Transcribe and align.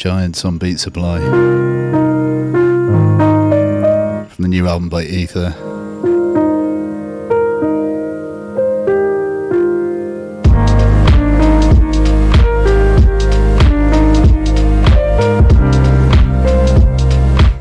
Giants 0.00 0.46
on 0.46 0.56
Beat 0.56 0.80
Supply. 0.80 1.18
From 4.30 4.38
the 4.38 4.48
new 4.48 4.66
album 4.66 4.88
by 4.88 5.02
Ether. 5.02 5.54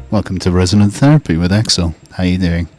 Welcome 0.10 0.40
to 0.40 0.52
Resonant 0.52 0.94
Therapy 0.94 1.36
with 1.36 1.52
Exsil. 1.52 1.94
How 2.12 2.23
are 2.23 2.26
you 2.26 2.38
doing? 2.38 2.70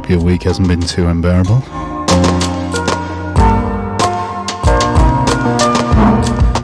Week 0.00 0.44
hasn't 0.44 0.68
been 0.68 0.80
too 0.80 1.06
unbearable. 1.06 1.62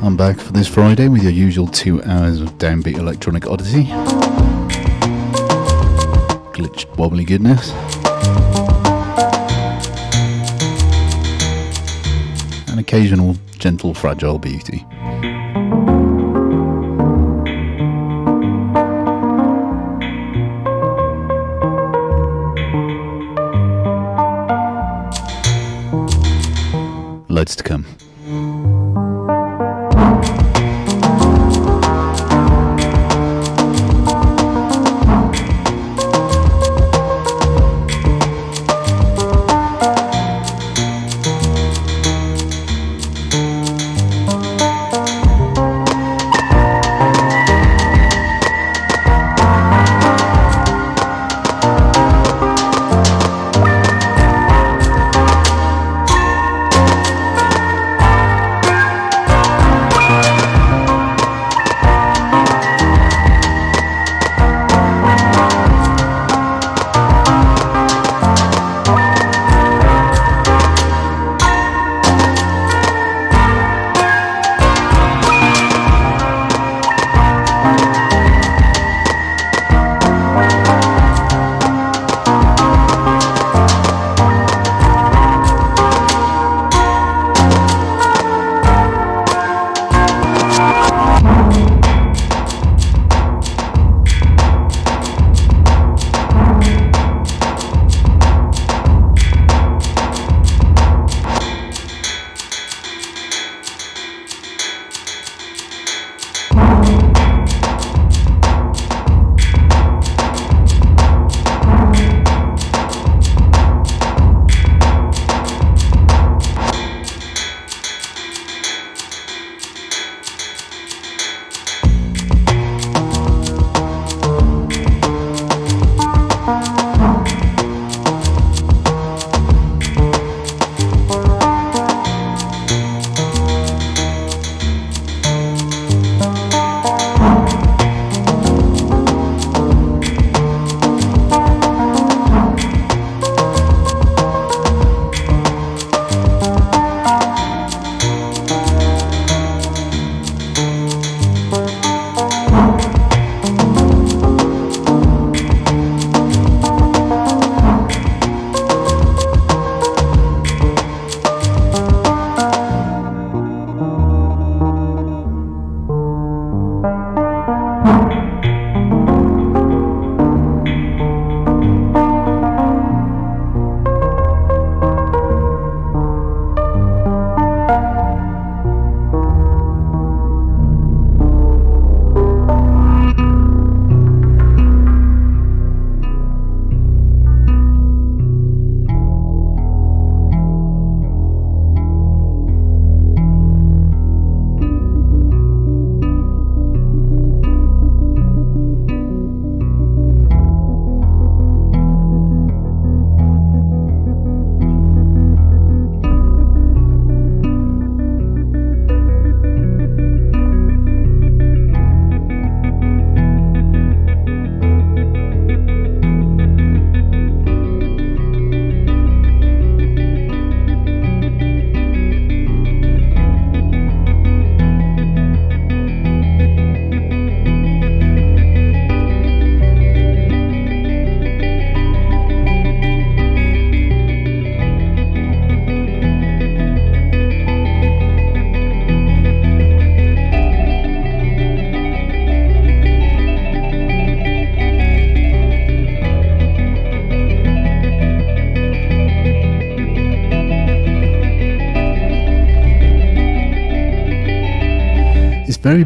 I'm 0.02 0.16
back 0.16 0.40
for 0.40 0.50
this 0.52 0.66
Friday 0.66 1.08
with 1.08 1.22
your 1.22 1.32
usual 1.32 1.66
two 1.66 2.02
hours 2.04 2.40
of 2.40 2.56
downbeat 2.56 2.96
electronic 2.96 3.46
oddity. 3.46 3.84
Glitched 6.54 6.96
wobbly 6.96 7.24
goodness. 7.24 7.70
An 12.70 12.78
occasional 12.78 13.36
gentle 13.58 13.92
fragile 13.92 14.38
beauty. 14.38 14.86
Loads 27.38 27.54
to 27.54 27.62
come. 27.62 28.07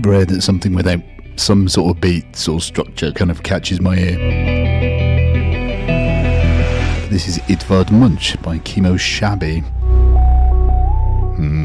Very 0.03 0.17
rare 0.17 0.25
that 0.27 0.43
something 0.43 0.75
without 0.75 1.01
some 1.37 1.69
sort 1.69 1.95
of 1.95 2.01
beats 2.01 2.49
or 2.49 2.61
structure 2.61 3.13
kind 3.13 3.31
of 3.31 3.43
catches 3.43 3.81
my 3.81 3.97
ear. 3.97 4.17
This 7.09 7.29
is 7.29 7.39
Itvad 7.41 7.91
Munch 7.91 8.41
by 8.43 8.59
Kimo 8.59 8.97
Shabby. 8.97 9.61
Hmm. 11.37 11.65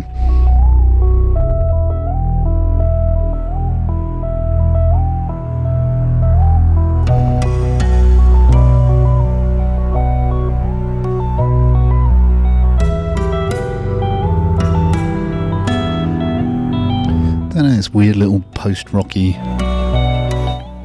This 17.88 17.94
weird 17.94 18.16
little 18.16 18.42
post 18.54 18.92
rocky 18.92 19.34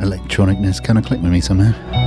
electronicness 0.01 0.83
kind 0.83 0.99
of 0.99 1.05
clicked 1.05 1.23
with 1.23 1.33
me 1.33 1.41
somehow. 1.41 2.02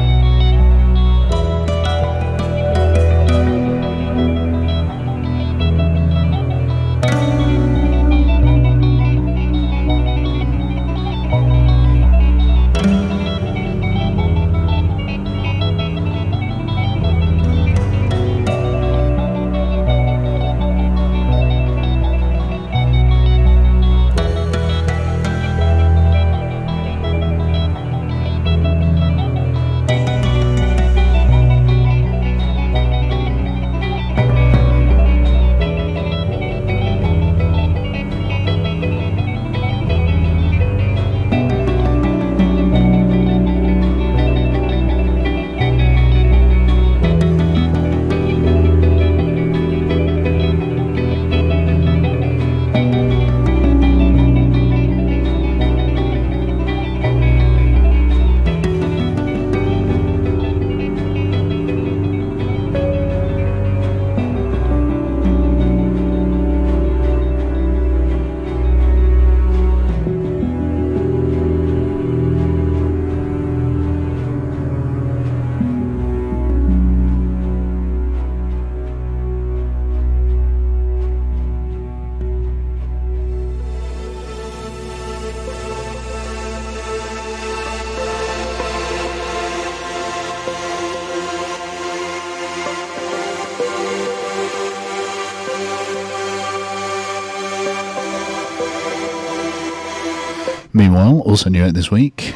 Also 101.36 101.50
new 101.50 101.66
out 101.66 101.74
this 101.74 101.92
week. 101.92 102.34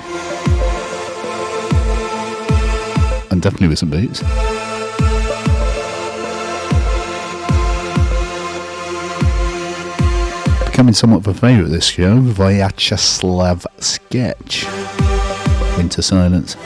And 3.31 3.41
definitely 3.41 3.69
with 3.69 3.79
some 3.79 3.89
beats. 3.89 4.19
Becoming 10.65 10.93
somewhat 10.93 11.25
of 11.25 11.27
a 11.27 11.33
favourite 11.33 11.69
this 11.69 11.85
show, 11.85 12.19
Vyacheslav 12.19 13.65
Sketch. 13.81 14.65
Into 15.79 16.01
Silence. 16.01 16.57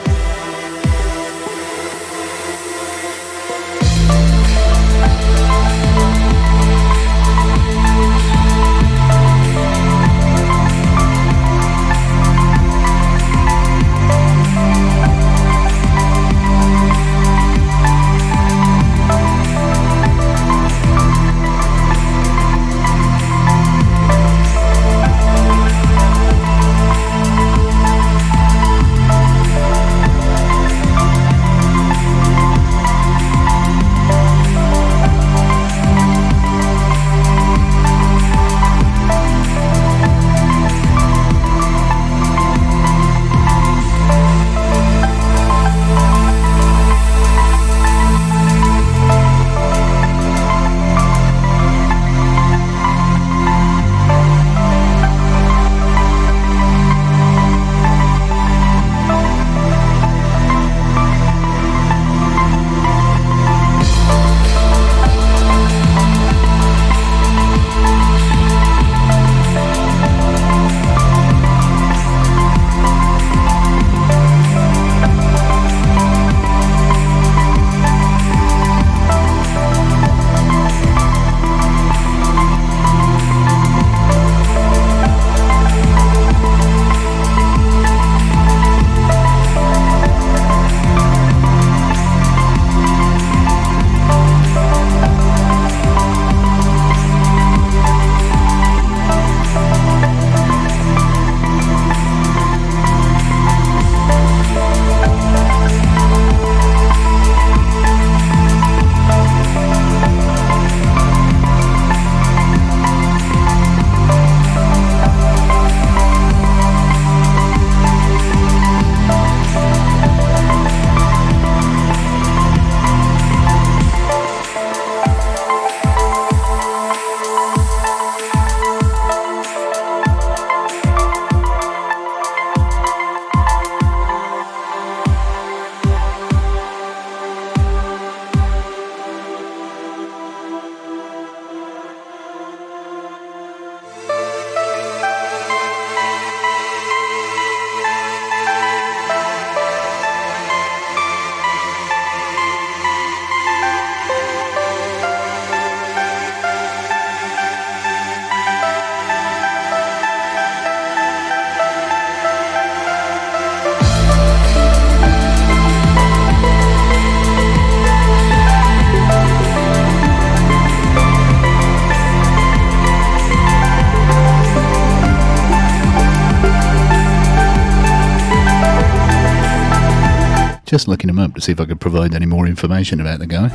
To 181.34 181.40
see 181.40 181.52
if 181.52 181.60
I 181.60 181.64
could 181.64 181.80
provide 181.80 182.14
any 182.14 182.26
more 182.26 182.46
information 182.46 183.00
about 183.00 183.18
the 183.18 183.26
guy. 183.26 183.48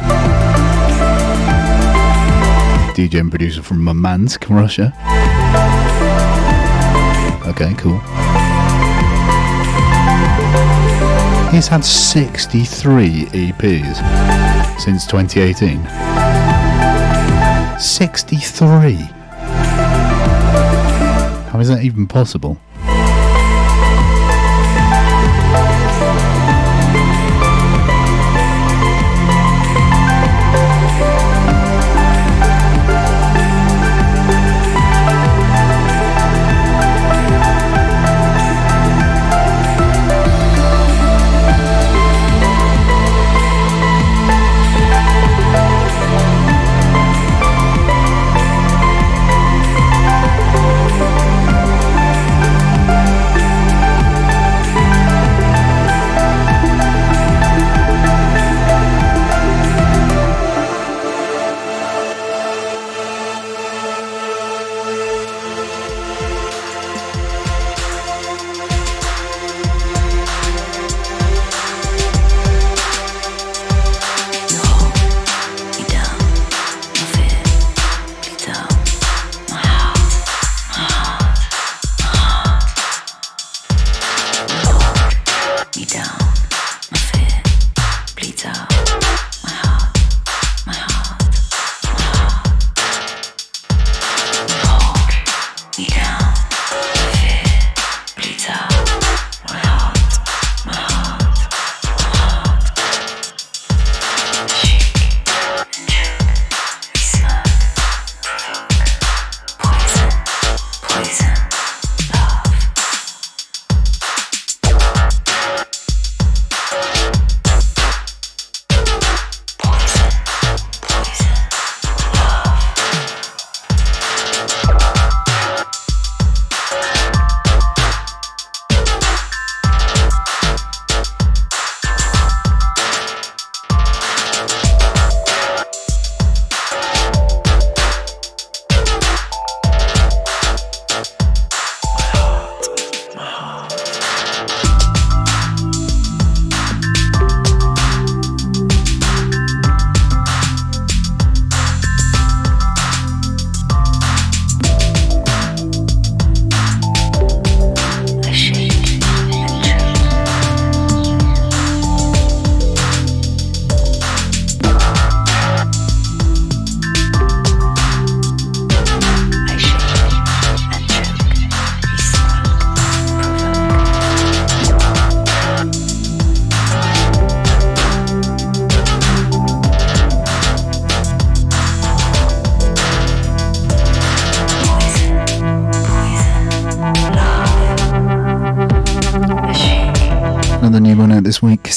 DJ 2.93 3.19
and 3.19 3.29
producer 3.29 3.62
from 3.62 3.83
Murmansk, 3.83 4.50
Russia. 4.50 4.93
Okay, 7.48 7.74
cool. 7.75 8.00
He's 11.51 11.67
had 11.67 11.83
63 11.83 13.25
EPs 13.25 13.98
since 14.79 15.07
2018. 15.07 15.83
63! 17.79 18.93
How 21.50 21.59
is 21.59 21.69
that 21.69 21.81
even 21.83 22.07
possible? 22.07 22.49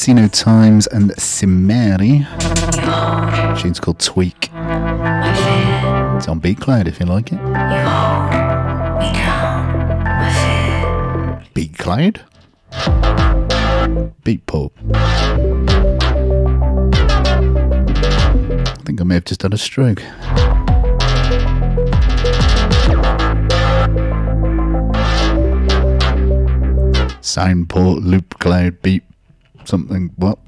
Casino 0.02 0.26
Times 0.26 0.88
and 0.88 1.12
Simeri. 1.12 2.26
tune's 3.62 3.78
called 3.78 4.00
Tweak. 4.00 4.46
It's 4.46 6.26
on 6.26 6.40
Beatcloud 6.40 6.88
if 6.88 6.98
you 6.98 7.06
like 7.06 7.30
it. 7.30 7.38
Beatcloud? 11.54 12.20
Beat 14.24 14.44
Pop. 14.46 14.72
I 18.66 18.74
think 18.84 19.00
I 19.00 19.04
may 19.04 19.14
have 19.14 19.24
just 19.24 19.42
had 19.42 19.54
a 19.54 19.56
stroke. 19.56 20.02
Soundport, 27.20 28.02
Loop 28.02 28.40
Cloud, 28.40 28.82
Beat 28.82 29.04
something. 29.72 30.12
What? 30.16 30.38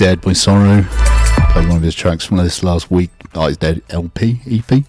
Dead 0.00 0.22
by 0.22 0.32
Sorrow. 0.32 0.82
Played 1.52 1.68
one 1.68 1.76
of 1.76 1.82
his 1.82 1.94
tracks 1.94 2.24
from 2.24 2.38
this 2.38 2.62
last 2.62 2.90
week. 2.90 3.10
Art 3.34 3.50
is 3.50 3.58
Dead 3.58 3.82
LP, 3.90 4.40
EP. 4.50 4.82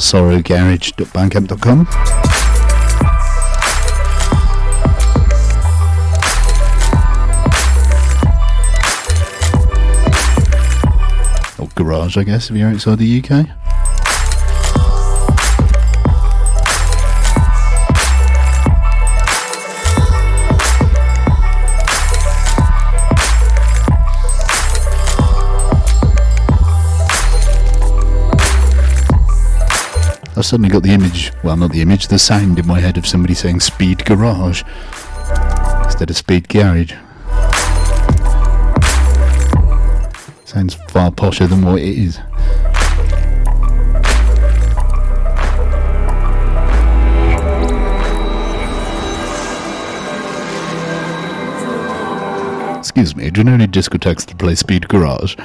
sorrowgarage.bandcamp.com. 0.00 1.80
Or 11.58 11.68
garage, 11.74 12.16
I 12.16 12.24
guess, 12.24 12.48
if 12.48 12.56
you're 12.56 12.70
outside 12.70 12.96
the 12.96 13.22
UK. 13.22 13.59
Suddenly 30.50 30.68
got 30.68 30.82
the 30.82 30.90
image, 30.90 31.32
well, 31.44 31.56
not 31.56 31.70
the 31.70 31.80
image, 31.80 32.08
the 32.08 32.18
sound 32.18 32.58
in 32.58 32.66
my 32.66 32.80
head 32.80 32.98
of 32.98 33.06
somebody 33.06 33.34
saying 33.34 33.60
Speed 33.60 34.04
Garage 34.04 34.64
instead 35.84 36.10
of 36.10 36.16
Speed 36.16 36.48
Garage. 36.48 36.92
Sounds 40.44 40.74
far 40.88 41.12
posher 41.12 41.48
than 41.48 41.62
what 41.64 41.78
it 41.78 41.96
is. 41.96 42.18
Excuse 52.76 53.14
me, 53.14 53.30
do 53.30 53.38
you 53.38 53.44
know 53.44 53.52
any 53.52 53.68
discotheques 53.68 54.26
that 54.26 54.36
play 54.36 54.56
Speed 54.56 54.88
Garage? 54.88 55.36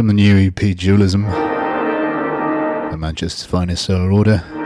From 0.00 0.06
the 0.06 0.14
new 0.14 0.46
EP 0.46 0.74
Dualism, 0.78 1.24
the 1.24 2.96
Manchester's 2.96 3.44
finest 3.44 3.84
solar 3.84 4.10
order. 4.10 4.59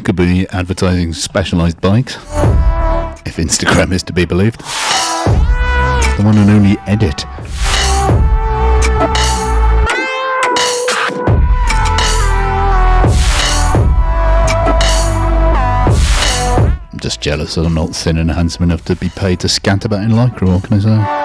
Inexplicably 0.00 0.48
advertising 0.48 1.12
specialised 1.12 1.78
bikes, 1.80 2.16
if 3.26 3.36
Instagram 3.36 3.92
is 3.92 4.02
to 4.02 4.14
be 4.14 4.24
believed. 4.24 4.60
The 4.60 6.22
one 6.24 6.38
and 6.38 6.50
only 6.50 6.78
Edit. 6.86 7.26
I'm 16.92 16.98
just 16.98 17.20
jealous 17.20 17.56
that 17.56 17.66
I'm 17.66 17.74
not 17.74 17.94
thin 17.94 18.16
and 18.16 18.30
handsome 18.30 18.64
enough 18.64 18.86
to 18.86 18.96
be 18.96 19.10
paid 19.10 19.40
to 19.40 19.50
scant 19.50 19.84
about 19.84 20.02
in 20.02 20.12
Lycra, 20.12 20.48
what 20.48 20.64
can 20.64 20.78
I 20.78 20.80
say? 20.80 21.19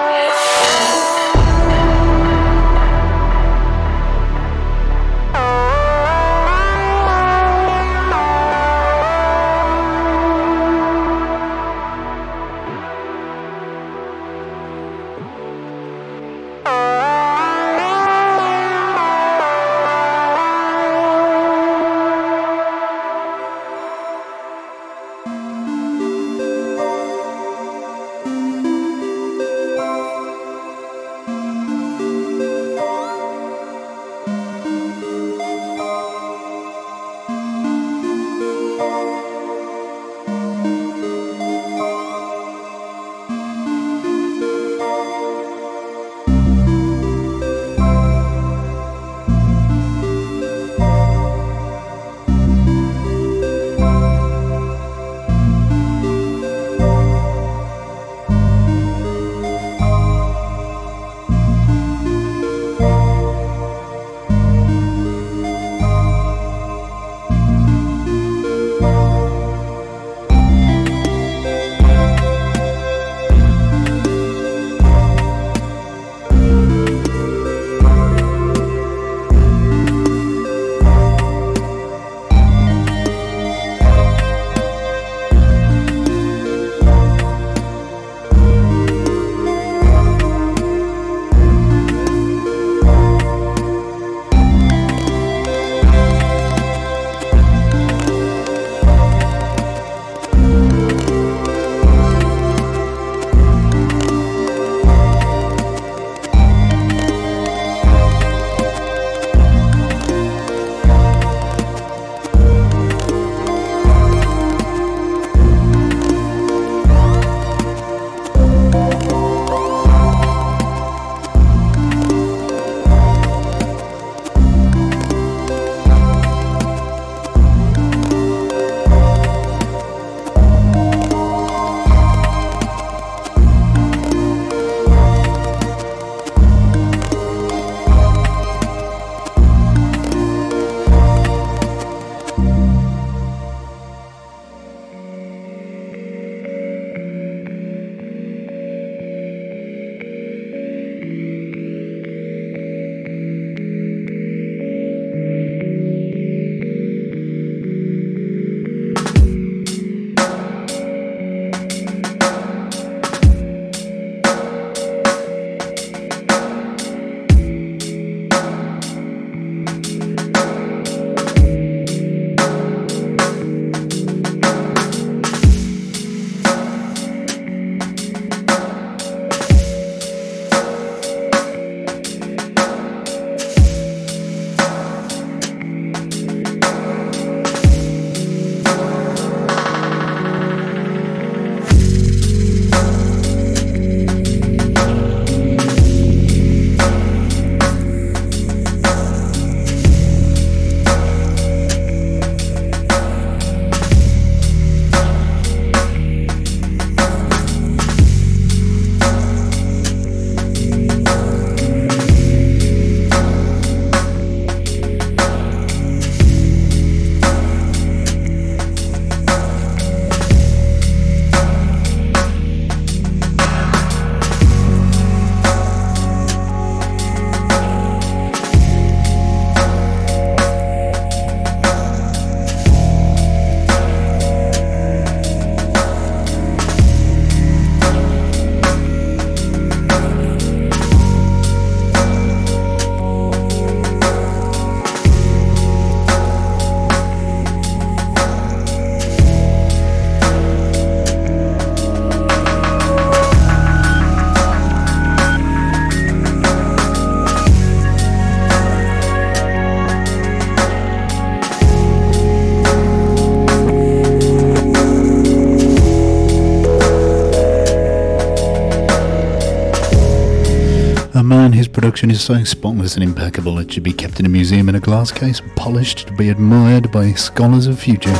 Production 271.86 272.10
is 272.10 272.20
so 272.20 272.42
spotless 272.42 272.96
and 272.96 273.04
impeccable 273.04 273.60
it 273.60 273.72
should 273.72 273.84
be 273.84 273.92
kept 273.92 274.18
in 274.18 274.26
a 274.26 274.28
museum 274.28 274.68
in 274.68 274.74
a 274.74 274.80
glass 274.80 275.12
case, 275.12 275.40
polished 275.54 276.08
to 276.08 276.12
be 276.14 276.30
admired 276.30 276.90
by 276.90 277.12
scholars 277.12 277.68
of 277.68 277.78
future. 277.78 278.10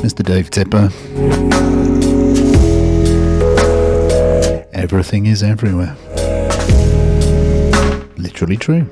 Mr. 0.00 0.24
Dave 0.24 0.48
Tipper. 0.48 0.88
Everything 4.72 5.26
is 5.26 5.42
everywhere. 5.42 5.94
Literally 8.16 8.56
true. 8.56 8.86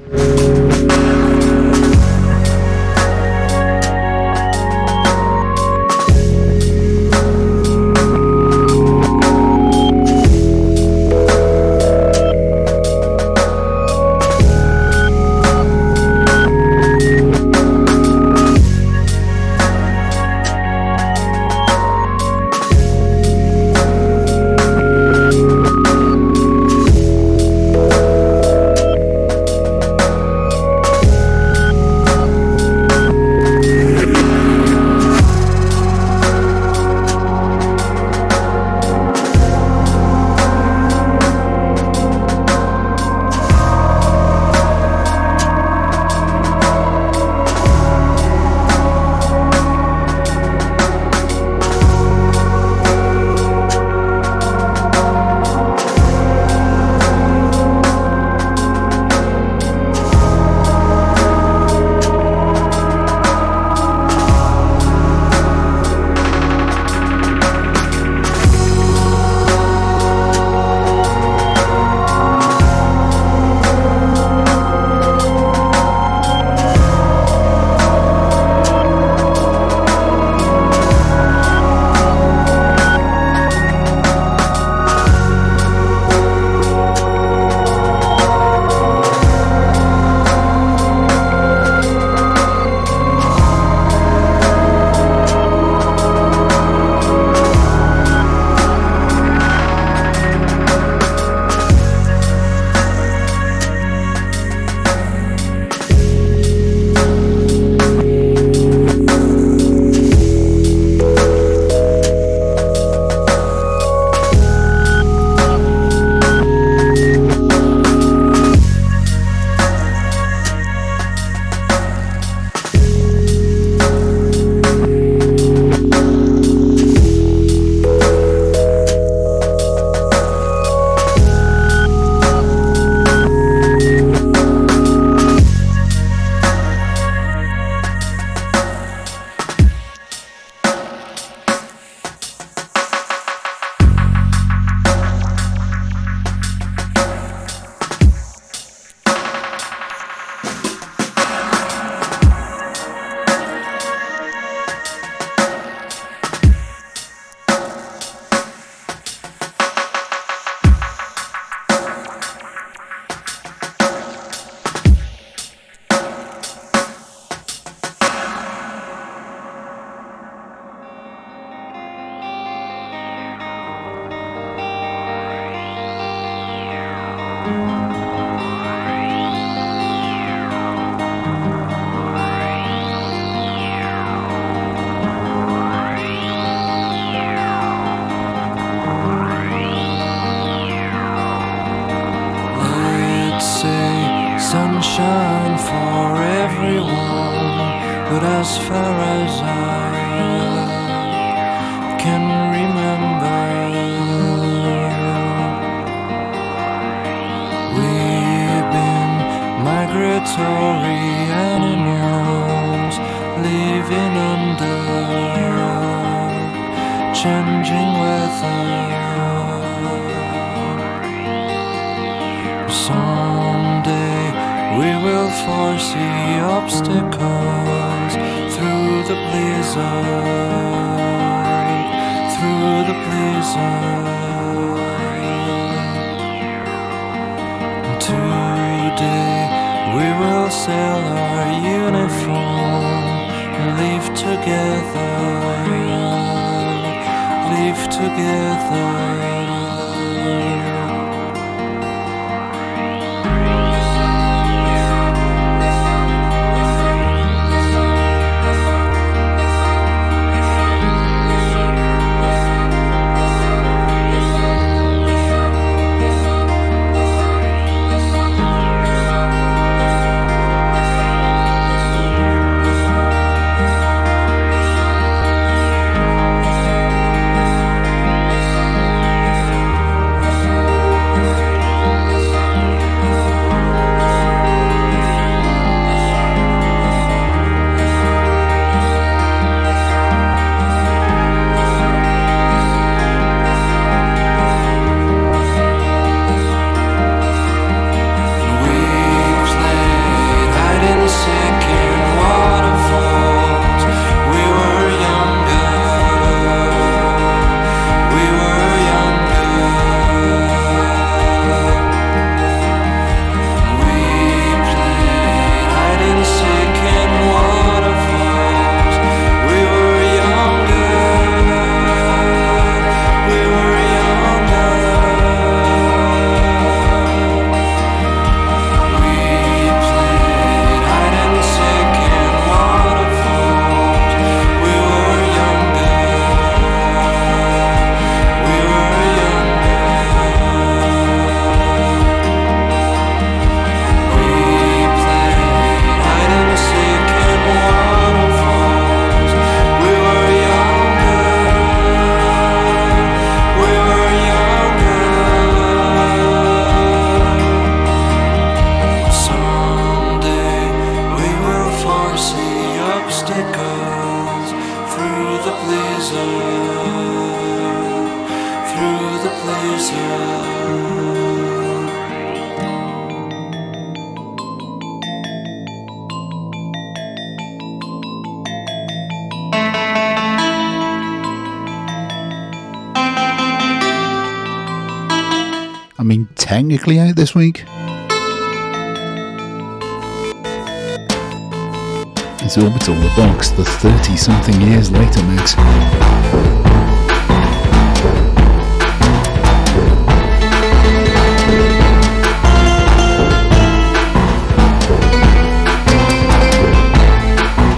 Something 394.18 394.60
years 394.60 394.90
later 394.90 395.22
mix. 395.24 395.54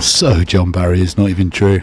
So, 0.03 0.45
John 0.45 0.71
Barry 0.71 1.03
is 1.03 1.19
not 1.19 1.29
even 1.29 1.51
true. 1.51 1.83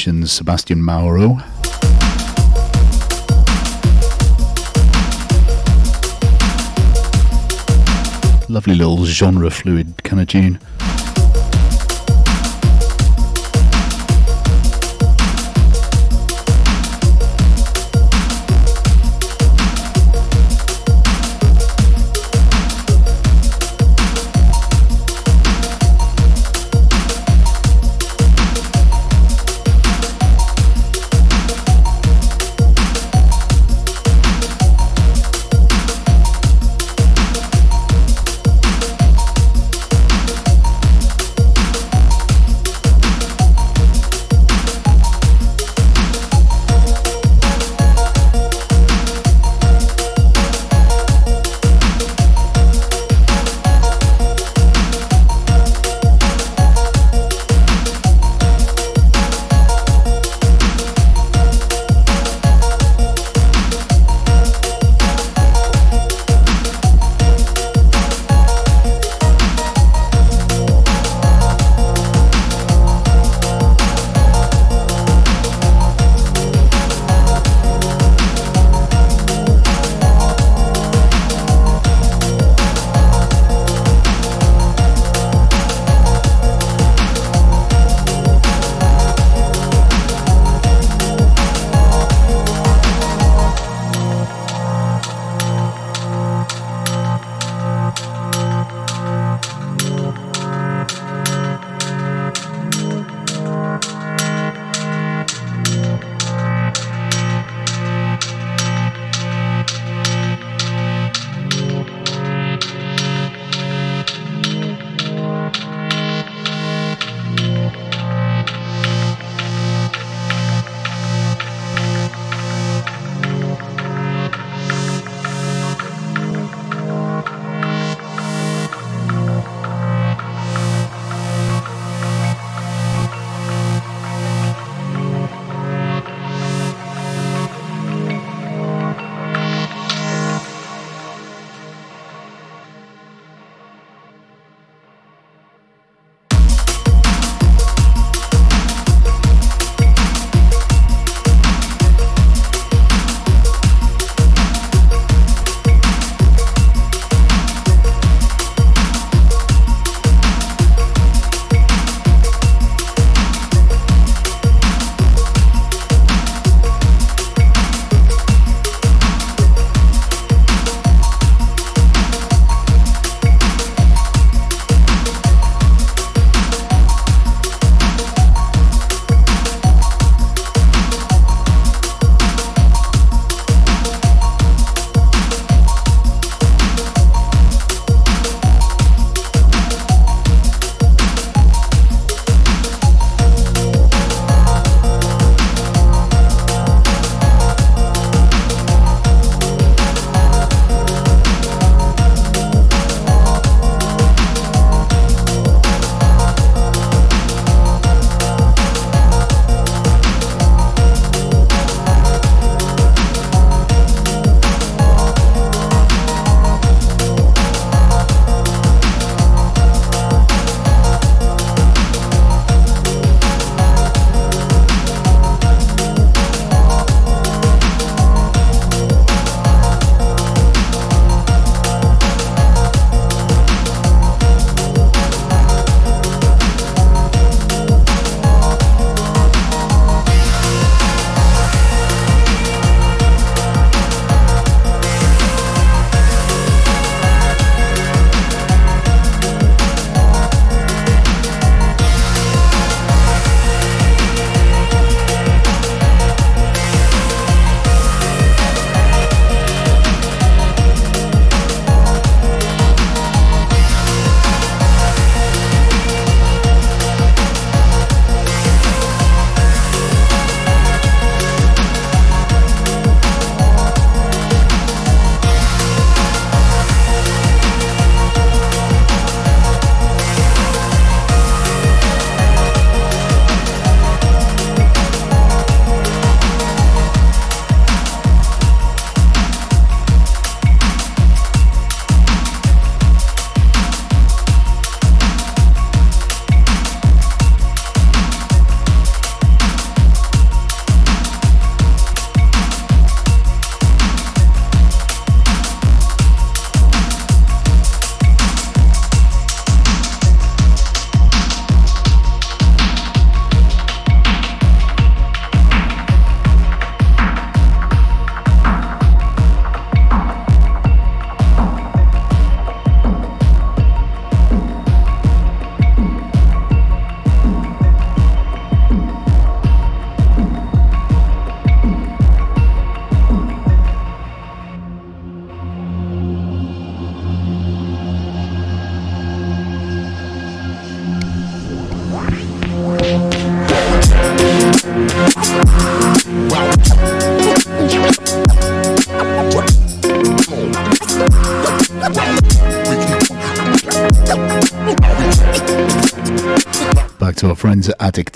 Sebastian 0.00 0.82
Mauro. 0.82 1.36
Lovely 8.48 8.74
little 8.76 9.04
genre 9.04 9.50
fluid 9.50 10.02
kind 10.02 10.22
of 10.22 10.28
tune. 10.28 10.58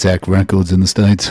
Tech 0.04 0.28
Records 0.28 0.70
in 0.70 0.80
the 0.80 0.86
States. 0.86 1.30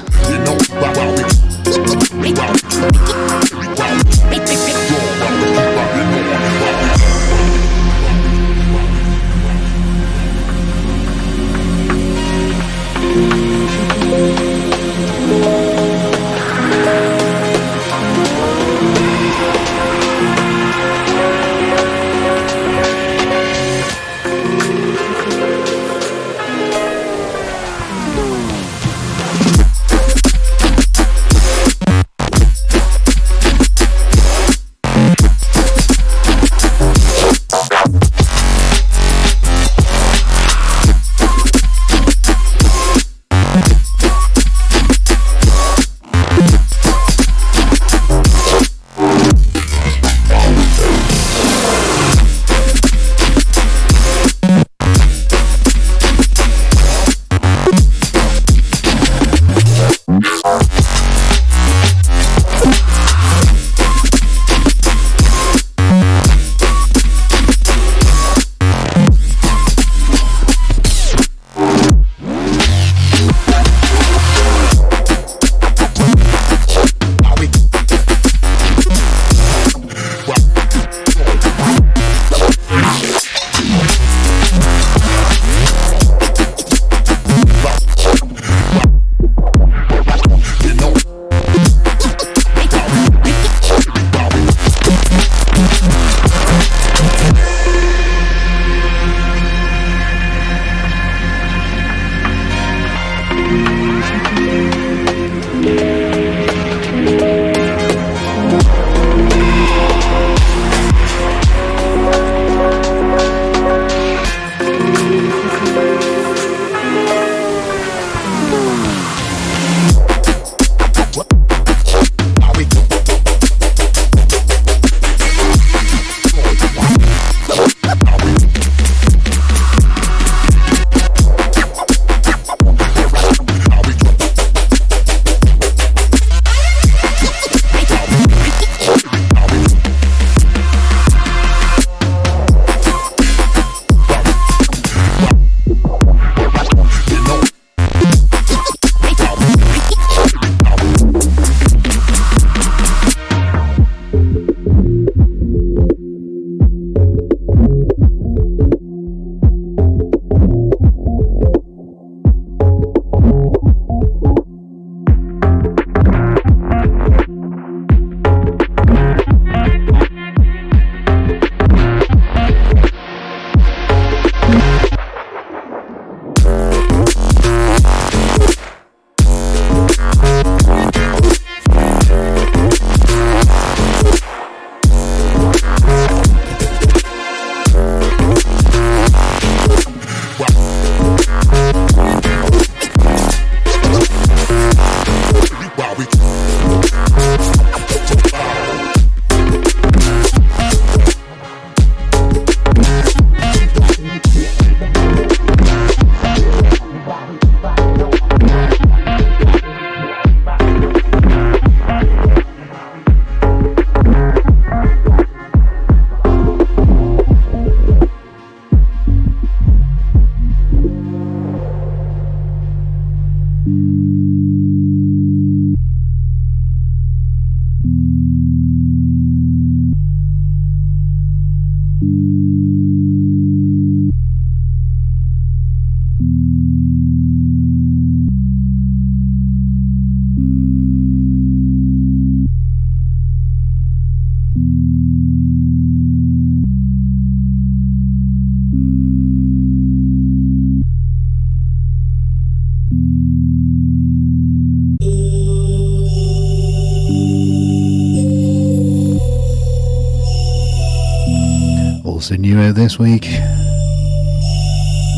This 262.93 262.99
week. 262.99 263.23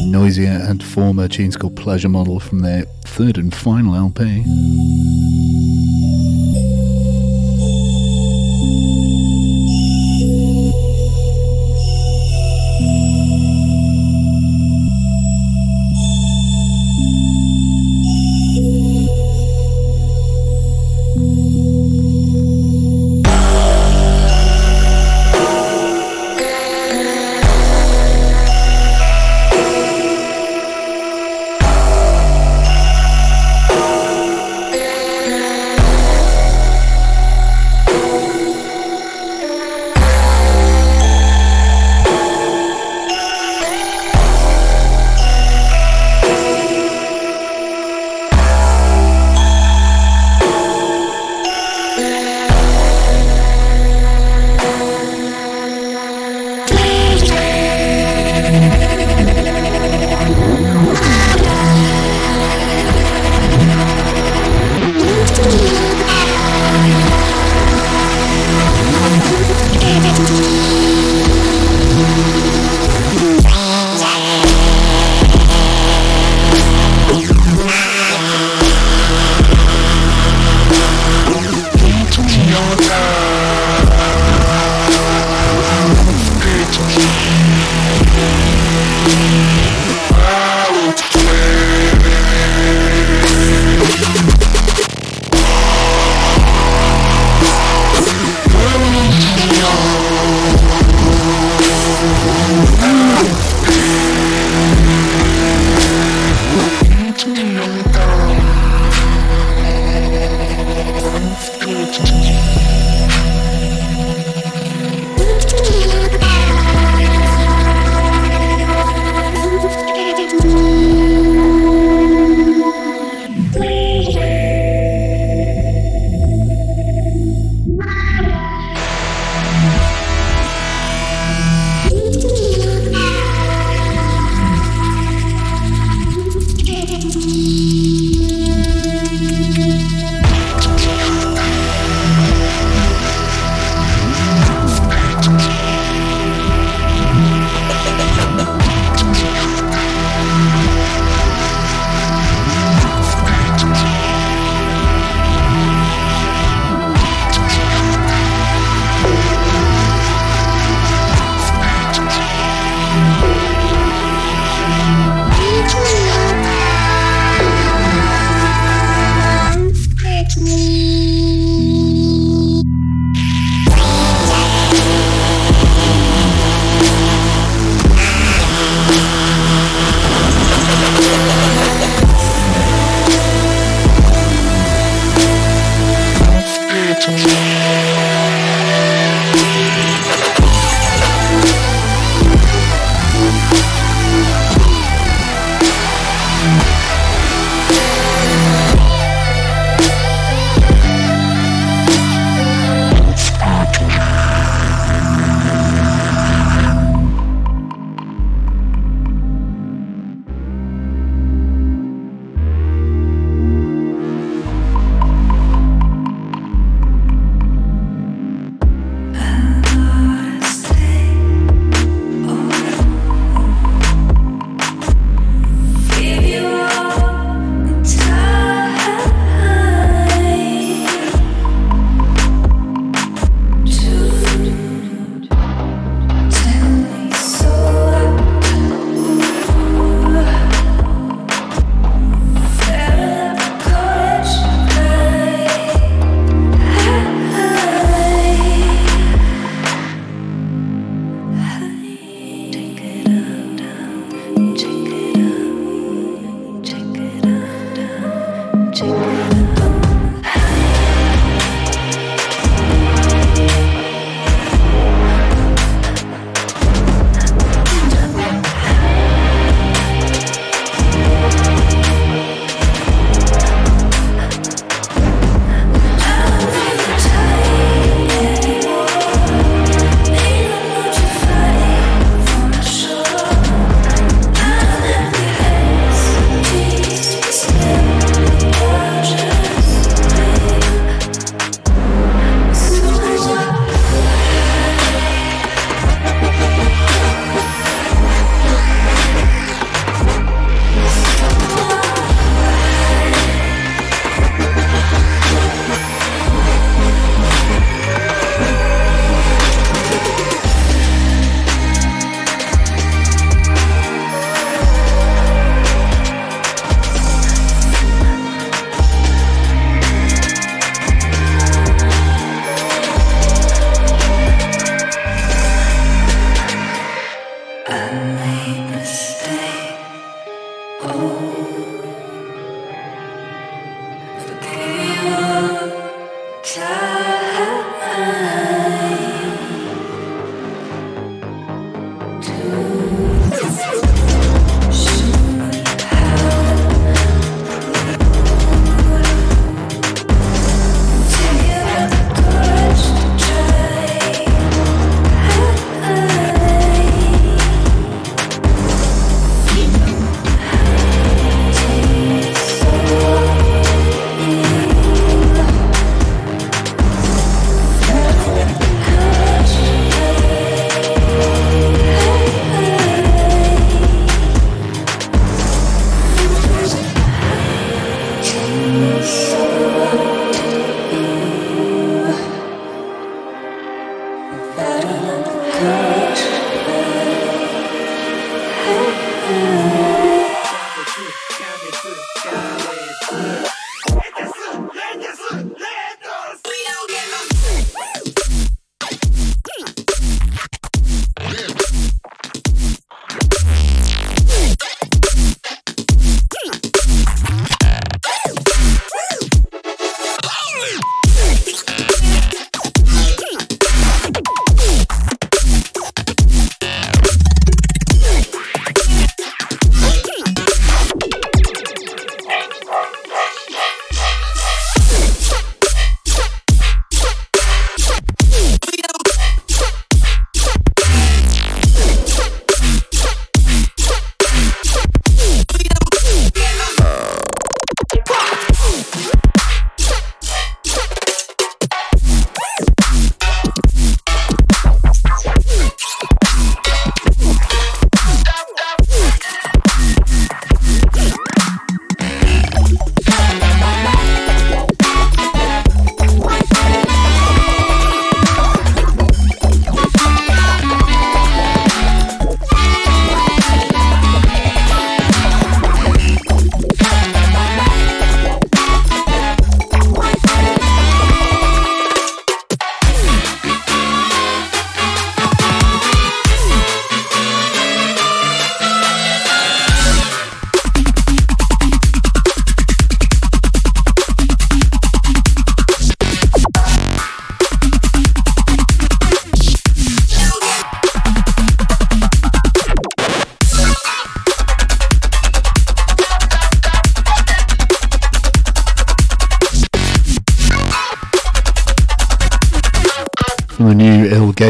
Noisia 0.08 0.70
and 0.70 0.82
former 0.84 1.28
tunes 1.28 1.58
called 1.58 1.76
Pleasure 1.76 2.10
Model 2.10 2.40
from 2.40 2.60
their 2.60 2.84
third 3.06 3.38
and 3.38 3.54
final 3.54 3.96
LP. 3.96 4.44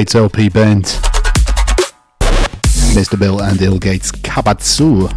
Illgates 0.06 0.16
LP 0.16 0.50
band. 0.50 0.84
Mr. 2.94 3.18
Bill 3.18 3.42
and 3.42 3.60
Illgates 3.60 4.12
Kabatsu. 4.12 5.10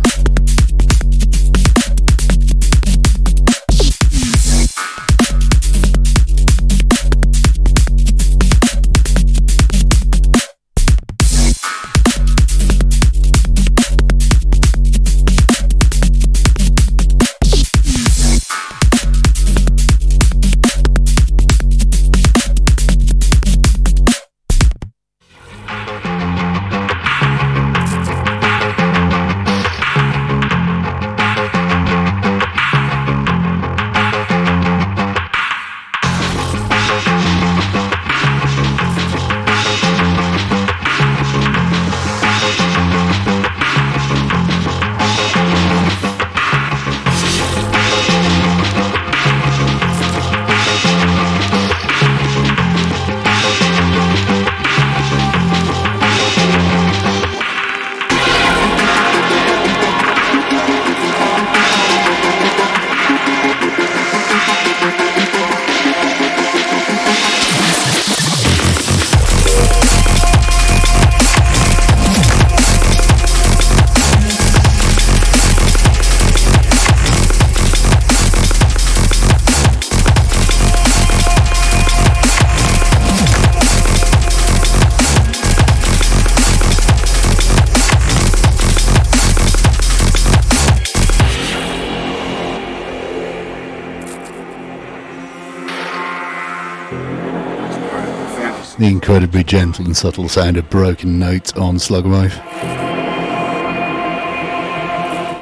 The 98.78 98.86
incredibly 98.86 99.42
gentle 99.42 99.84
and 99.84 99.96
subtle 99.96 100.28
sound 100.28 100.56
of 100.56 100.70
broken 100.70 101.18
notes 101.18 101.52
on 101.54 101.76
Slugwave. 101.76 102.32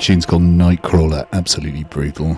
tune's 0.01 0.25
called 0.25 0.43
Nightcrawler, 0.43 1.27
absolutely 1.33 1.85
brutal. 1.85 2.37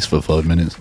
For 0.00 0.22
five 0.22 0.46
minutes. 0.46 0.76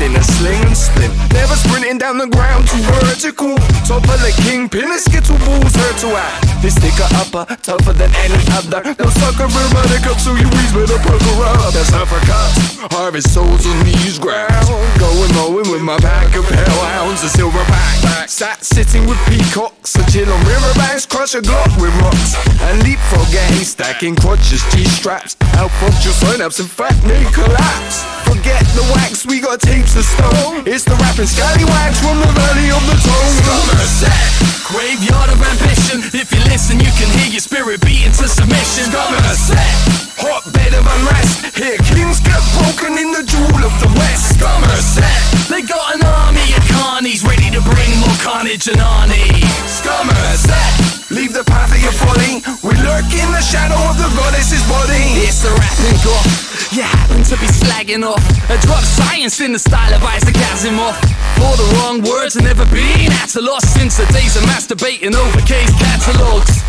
In 0.00 0.14
a 0.14 0.22
sling 0.22 0.64
and 0.64 0.76
splint. 0.76 1.37
Down 1.98 2.16
the 2.18 2.28
ground 2.28 2.68
too 2.68 2.78
vertical. 3.02 3.58
Of 3.88 4.04
the 4.04 4.30
kingpin, 4.46 4.86
a 4.86 4.98
skittle 4.98 5.36
bulls 5.42 5.74
hurt 5.74 5.96
to 6.04 6.14
act. 6.14 6.62
This 6.62 6.76
sticker 6.76 7.08
upper, 7.18 7.42
tougher 7.64 7.92
than 7.92 8.12
any 8.22 8.38
other. 8.54 8.84
No 8.94 9.10
sucker 9.10 9.48
for 9.50 9.66
money 9.74 9.98
cup, 10.04 10.20
so 10.20 10.36
you 10.38 10.46
ease 10.46 10.72
better 10.76 11.00
pucker 11.02 11.36
up. 11.42 11.74
That's 11.74 11.90
Africa. 11.90 12.36
Harvest 12.94 13.34
souls 13.34 13.66
on 13.66 13.82
these 13.82 14.18
ground. 14.18 14.52
Going 15.00 15.32
mowing 15.34 15.72
with 15.72 15.82
my 15.82 15.98
pack 15.98 16.36
of 16.36 16.46
hellhounds, 16.46 17.24
a 17.24 17.28
silver 17.28 17.64
pack. 17.64 18.28
Sat 18.28 18.62
sitting 18.62 19.08
with 19.08 19.18
peacocks, 19.26 19.96
a 19.96 20.04
chill 20.12 20.30
on 20.30 20.38
riverbanks, 20.46 21.06
crush 21.06 21.34
a 21.34 21.40
glock 21.40 21.72
with 21.80 21.90
rocks. 21.98 22.36
And 22.68 22.84
leapfrog 22.84 23.34
a 23.34 23.42
haystack 23.56 24.02
in 24.04 24.14
crotches, 24.14 24.62
G-straps. 24.70 25.34
Outfunction 25.58 26.12
synapse, 26.12 26.60
in 26.60 26.66
fact, 26.66 27.02
may 27.04 27.24
collapse. 27.32 28.04
Forget 28.28 28.62
the 28.76 28.84
wax, 28.94 29.24
we 29.24 29.40
got 29.40 29.60
tapes 29.60 29.96
of 29.96 30.04
stone. 30.04 30.62
It's 30.68 30.84
the 30.84 30.94
rapping 31.00 31.26
scallywags 31.88 32.00
from 32.00 32.20
the 32.20 32.32
valley 32.32 32.70
of 32.70 32.82
the 32.86 32.96
tone. 33.00 33.32
Somerset, 33.44 34.20
graveyard 34.64 35.30
of 35.30 35.40
ambition. 35.40 36.00
If 36.12 36.32
you 36.32 36.40
listen, 36.50 36.78
you 36.78 36.90
can 36.96 37.08
hear 37.18 37.32
your 37.32 37.40
spirit 37.40 37.80
beating 37.80 38.12
to 38.12 38.28
submission. 38.28 38.90
Somerset, 38.92 39.72
hotbed 40.18 40.74
of 40.74 40.84
unrest. 40.84 41.56
Here, 41.56 41.78
kings 41.78 42.20
get 42.20 42.40
broken 42.60 42.98
in 42.98 43.12
the 43.12 43.24
jewel 43.24 43.62
of 43.64 43.74
the 43.80 43.90
west. 43.96 44.38
Somerset, 44.38 45.48
they 45.48 45.62
got 45.62 45.94
an 45.94 46.04
army 46.04 46.48
of 46.56 46.64
carnies 46.68 47.24
ready 47.24 47.50
to 47.50 47.60
bring 47.60 47.90
more 48.00 48.18
carnage 48.20 48.68
and 48.68 48.78
arnie. 48.78 49.44
Somerset. 49.66 50.97
Leave 51.18 51.34
the 51.34 51.42
path 51.42 51.66
that 51.74 51.82
you're 51.82 51.90
folly. 51.90 52.38
We 52.62 52.78
lurk 52.78 53.10
in 53.10 53.26
the 53.34 53.42
shadow 53.42 53.74
of 53.90 53.98
the 53.98 54.06
goddess's 54.14 54.62
body. 54.70 55.18
It's 55.26 55.42
the 55.42 55.50
rapping 55.50 55.98
god. 56.06 56.22
You 56.70 56.86
happen 56.86 57.26
to 57.26 57.34
be 57.42 57.50
slagging 57.50 58.06
off 58.06 58.22
a 58.46 58.54
drop 58.62 58.86
science 58.86 59.40
in 59.40 59.50
the 59.50 59.58
style 59.58 59.92
of 59.92 60.04
Isaac 60.04 60.38
Asimov. 60.54 60.94
For 61.34 61.50
the 61.58 61.66
wrong 61.74 62.06
words 62.06 62.36
and 62.36 62.44
never 62.46 62.64
been 62.66 63.10
at 63.10 63.34
a 63.34 63.42
loss 63.42 63.66
since 63.66 63.98
the 63.98 64.06
days 64.14 64.36
of 64.38 64.44
masturbating 64.46 65.18
over 65.18 65.42
case 65.42 65.74
catalogs. 65.82 66.62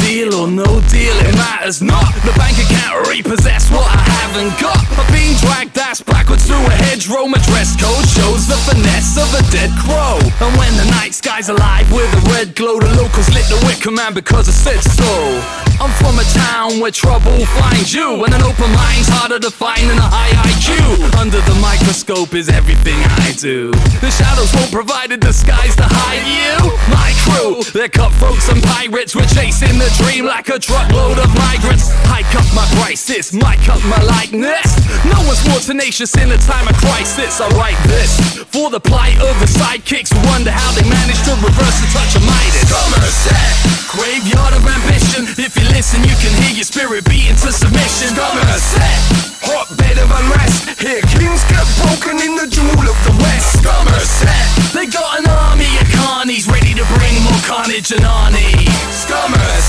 Deal 0.00 0.34
or 0.34 0.48
no 0.48 0.64
deal, 0.88 1.16
it 1.20 1.34
matters 1.34 1.82
not. 1.82 2.14
The 2.24 2.32
bank 2.36 2.56
account 2.58 3.08
repossess 3.08 3.70
what 3.70 3.86
I 3.86 4.00
haven't 4.22 4.58
got. 4.60 4.78
I've 4.98 5.10
been 5.12 5.36
dragged 5.36 5.76
ass 5.78 6.00
backwards 6.00 6.46
through 6.46 6.64
a 6.64 6.76
hedgerow. 6.88 7.26
My 7.26 7.38
dress 7.44 7.76
code 7.76 8.06
shows 8.08 8.46
the 8.46 8.56
finesse 8.66 9.18
of 9.18 9.28
a 9.34 9.42
dead 9.50 9.70
crow. 9.78 10.18
And 10.40 10.52
when 10.56 10.72
the 10.76 10.86
night 10.96 11.14
sky's 11.14 11.48
alive 11.48 11.90
with 11.92 12.08
a 12.14 12.22
red 12.32 12.54
glow, 12.54 12.78
the 12.80 12.88
locals 12.96 13.28
lit 13.34 13.44
the 13.50 13.60
wicker 13.66 13.90
man 13.90 14.14
because 14.14 14.48
I 14.48 14.52
said 14.52 14.80
so. 14.80 15.68
I'm 15.80 15.94
from 16.02 16.18
a 16.18 16.26
town 16.34 16.80
where 16.80 16.90
trouble 16.90 17.38
finds 17.62 17.94
you, 17.94 18.24
and 18.24 18.34
an 18.34 18.42
open 18.42 18.70
mind's 18.74 19.06
harder 19.06 19.38
to 19.38 19.50
find 19.50 19.86
than 19.86 19.98
a 19.98 20.08
high 20.10 20.34
IQ. 20.50 20.74
Under 21.14 21.38
the 21.38 21.54
microscope 21.62 22.34
is 22.34 22.48
everything 22.48 22.98
I 23.22 23.30
do. 23.38 23.70
The 24.02 24.10
shadows 24.10 24.50
won't 24.54 24.72
provide 24.72 25.12
a 25.12 25.16
disguise 25.16 25.76
to 25.76 25.86
hide 25.86 26.26
you. 26.26 26.74
My 26.90 27.14
crew, 27.22 27.62
they're 27.70 27.88
cutthroats 27.88 28.48
and 28.48 28.60
pirates. 28.62 29.14
We're 29.14 29.30
chasing 29.30 29.78
the 29.78 29.87
dream 29.96 30.26
like 30.26 30.48
a 30.48 30.58
truckload 30.58 31.18
of 31.18 31.30
migrants. 31.34 31.88
Hike 32.04 32.32
up 32.36 32.48
my 32.52 32.66
prices, 32.80 33.32
mic 33.32 33.68
up 33.68 33.80
my 33.88 34.00
likeness. 34.02 34.68
No 35.08 35.18
one's 35.24 35.42
more 35.48 35.62
tenacious 35.62 36.16
in 36.16 36.30
a 36.32 36.38
time 36.38 36.68
of 36.68 36.76
crisis. 36.82 37.40
I 37.40 37.48
write 37.56 37.80
this 37.88 38.44
for 38.52 38.70
the 38.70 38.80
plight 38.80 39.16
of 39.22 39.34
the 39.40 39.48
sidekicks 39.48 40.12
wonder 40.28 40.50
how 40.50 40.70
they 40.76 40.84
managed 40.84 41.24
to 41.24 41.34
reverse 41.40 41.78
the 41.80 41.88
touch 41.94 42.12
of 42.18 42.24
Midas. 42.26 42.68
Somerset, 42.68 43.54
graveyard 43.88 44.52
of 44.54 44.64
ambition. 44.66 45.24
If 45.38 45.56
you 45.56 45.66
listen, 45.72 46.04
you 46.04 46.16
can 46.20 46.32
hear 46.42 46.54
your 46.58 46.68
spirit 46.68 47.04
beating 47.08 47.38
to 47.44 47.50
submission. 47.52 48.12
Somerset, 48.18 48.98
hotbed 49.46 49.96
of 49.98 50.08
unrest. 50.10 50.80
Here, 50.82 51.02
kings 51.16 51.42
get 51.48 51.66
broken 51.86 52.18
in 52.20 52.36
the 52.36 52.48
jewel 52.50 52.84
of 52.84 52.98
the 53.06 53.14
west. 53.22 53.62
Somerset, 53.64 54.46
they 54.74 54.86
got 54.90 55.22
an 55.22 55.26
army 55.28 55.70
of 55.80 55.86
carnies 55.94 56.50
ready 56.50 56.74
to 56.74 56.84
bring 56.98 57.14
more 57.24 57.42
carnage 57.46 57.92
and 57.92 58.04
arnie. 58.04 58.68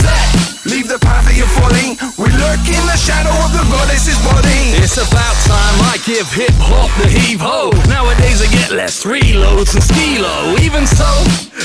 Somerset, 0.09 0.58
leave 0.65 0.87
the 0.87 0.99
path 0.99 1.29
of 1.29 1.35
your 1.37 1.47
falling. 1.47 1.95
We 2.17 2.27
lurk 2.35 2.63
in 2.67 2.83
the 2.87 2.97
shadow 2.99 3.31
of 3.45 3.51
the 3.55 3.63
goddess's 3.71 4.19
body. 4.25 4.75
It's 4.81 4.97
about 4.97 5.35
time 5.47 5.77
I 5.87 5.99
give 6.03 6.27
hip 6.31 6.55
hop 6.59 6.91
the 6.99 7.07
heave 7.07 7.39
ho. 7.39 7.71
Nowadays 7.87 8.41
I 8.41 8.49
get 8.51 8.71
less 8.71 9.05
reloads 9.05 9.75
and 9.75 9.83
skilo. 9.83 10.59
Even 10.59 10.87
so, 10.87 11.07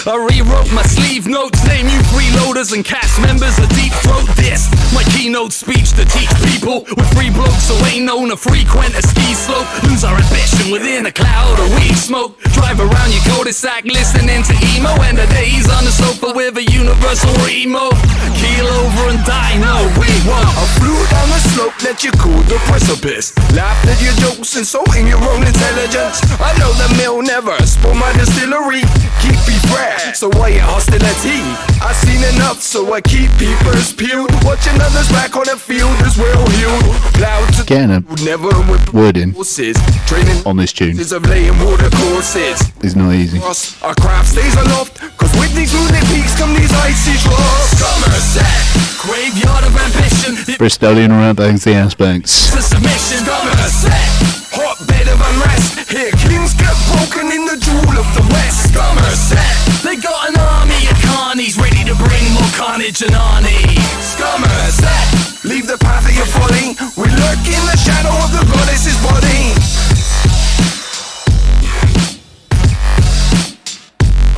I 0.07 0.15
rewrote 0.15 0.71
my 0.73 0.83
sleeve 0.83 1.27
notes, 1.27 1.65
name 1.67 1.87
you 1.89 2.01
freeloaders 2.13 2.75
and 2.75 2.85
cast 2.85 3.21
members 3.23 3.59
of 3.59 3.69
Deep 3.75 3.93
Throat 4.05 4.29
This 4.37 4.69
my 4.95 5.03
keynote 5.19 5.53
speech 5.53 5.91
to 5.99 6.05
teach 6.07 6.31
people 6.55 6.87
with 6.87 7.09
free 7.19 7.31
blokes 7.31 7.67
who 7.67 7.75
ain't 7.91 8.07
known 8.07 8.31
a 8.31 8.37
frequent 8.37 8.95
a 8.95 9.03
ski 9.03 9.35
slope. 9.35 9.67
Lose 9.83 10.05
our 10.05 10.15
ambition 10.15 10.71
within 10.71 11.07
a 11.07 11.13
cloud 11.13 11.59
of 11.59 11.69
weed 11.75 11.99
smoke. 11.99 12.39
Drive 12.55 12.79
around 12.79 13.11
your 13.11 13.25
cul-de-sac 13.27 13.85
listening 13.85 14.43
to 14.45 14.55
emo 14.75 14.95
and 15.03 15.19
the 15.19 15.27
days 15.35 15.67
on 15.69 15.83
the 15.85 15.91
sofa 15.91 16.33
with 16.35 16.57
a 16.59 16.65
universal 16.71 17.33
remote. 17.43 17.99
Keel 18.39 18.84
over 18.85 19.09
and 19.09 19.23
die, 19.25 19.57
no, 19.59 19.89
we 19.97 20.09
won't. 20.29 20.45
I 20.45 20.65
flew 20.77 20.99
down 21.09 21.29
the 21.33 21.41
slope, 21.57 21.77
let 21.83 22.05
you 22.05 22.13
cool 22.21 22.41
the 22.53 22.61
precipice. 22.69 23.33
Laughed 23.57 23.89
at 23.89 24.01
your 24.05 24.13
jokes, 24.21 24.57
insulting 24.57 25.09
your 25.09 25.21
own 25.33 25.47
intelligence. 25.47 26.21
I 26.41 26.53
know 26.61 26.71
the 26.77 26.89
mill 27.01 27.23
never 27.23 27.57
spoiled 27.65 27.97
my 27.97 28.13
distillery. 28.13 28.85
Keep 29.25 29.41
me 29.49 29.57
fresh, 29.73 30.19
so 30.19 30.29
why 30.37 30.49
your 30.61 30.69
hostility? 30.69 31.41
I've 31.81 31.97
seen 31.97 32.21
enough, 32.37 32.61
so 32.61 32.93
I 32.93 33.01
keep 33.01 33.31
peepers 33.41 33.93
peeled. 33.93 34.29
Watching 34.45 34.77
others 34.81 35.09
back 35.09 35.37
on 35.37 35.45
the 35.49 35.57
field 35.57 35.97
is 36.05 36.17
well 36.19 36.45
healed. 36.61 36.85
Loud 37.21 37.47
to 37.57 37.65
Getting 37.65 37.91
a 37.91 38.01
never 38.25 38.53
with 38.71 38.93
word 38.93 39.17
in 39.17 39.33
horses. 39.33 39.77
Training 40.07 40.45
on 40.47 40.57
this 40.57 40.73
tune 40.73 40.99
is 41.01 41.13
of 41.13 41.25
laying 41.27 41.57
water 41.65 41.89
courses. 41.91 42.61
is 42.83 42.95
not 42.97 43.15
easy. 43.15 43.41
Our 43.41 43.95
craft 43.97 44.29
stays 44.29 44.55
aloft, 44.57 45.01
cause 45.17 45.33
with 45.41 45.55
these 45.55 45.73
moonlit 45.73 46.05
peaks 46.13 46.37
come 46.39 46.53
these 46.55 46.73
icy 46.73 47.17
troughs. 47.25 47.81
Somerset, 47.81 48.74
graveyard 48.99 49.65
of 49.65 49.75
ambition. 49.77 50.35
Bristolian 50.57 51.11
around 51.11 51.37
bangs 51.37 51.65
the 51.65 51.75
aspects. 51.75 52.51
to 52.53 52.63
submission, 52.63 53.21
Somerset, 53.25 54.09
Hotbed 54.57 55.09
of 55.09 55.21
unrest. 55.21 55.91
Here, 55.91 56.13
kings 56.25 56.55
get 56.55 56.75
broken 56.91 57.31
in 57.31 57.45
the 57.45 57.59
jewel 57.61 57.97
of 58.01 58.09
the 58.17 58.25
west. 58.33 58.73
Somerset, 58.73 59.55
they 59.85 59.97
got 59.97 60.31
an 60.31 60.37
army 60.41 60.81
of 60.89 60.97
carnies 61.05 61.59
ready 61.61 61.85
to 61.85 61.95
bring 61.95 62.25
more 62.33 62.53
carnage 62.57 63.03
and 63.03 63.13
arnie. 63.13 63.77
Somerset, 64.01 65.45
leave 65.45 65.67
the 65.67 65.79
path 65.79 66.09
of 66.09 66.15
your 66.17 66.27
folly. 66.27 66.75
We 66.97 67.09
lurk 67.13 67.45
in 67.45 67.63
the 67.69 67.79
shadow 67.79 68.15
of 68.25 68.31
the 68.33 68.45
goddess's 68.49 68.99
body. 69.05 69.53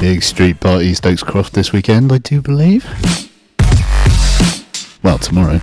Big 0.00 0.22
street 0.22 0.60
party 0.60 0.92
Stokes 0.94 1.22
Croft 1.22 1.54
this 1.54 1.72
weekend, 1.72 2.12
I 2.12 2.18
do 2.18 2.42
believe. 2.42 2.84
Well, 5.07 5.19
tomorrow. 5.19 5.61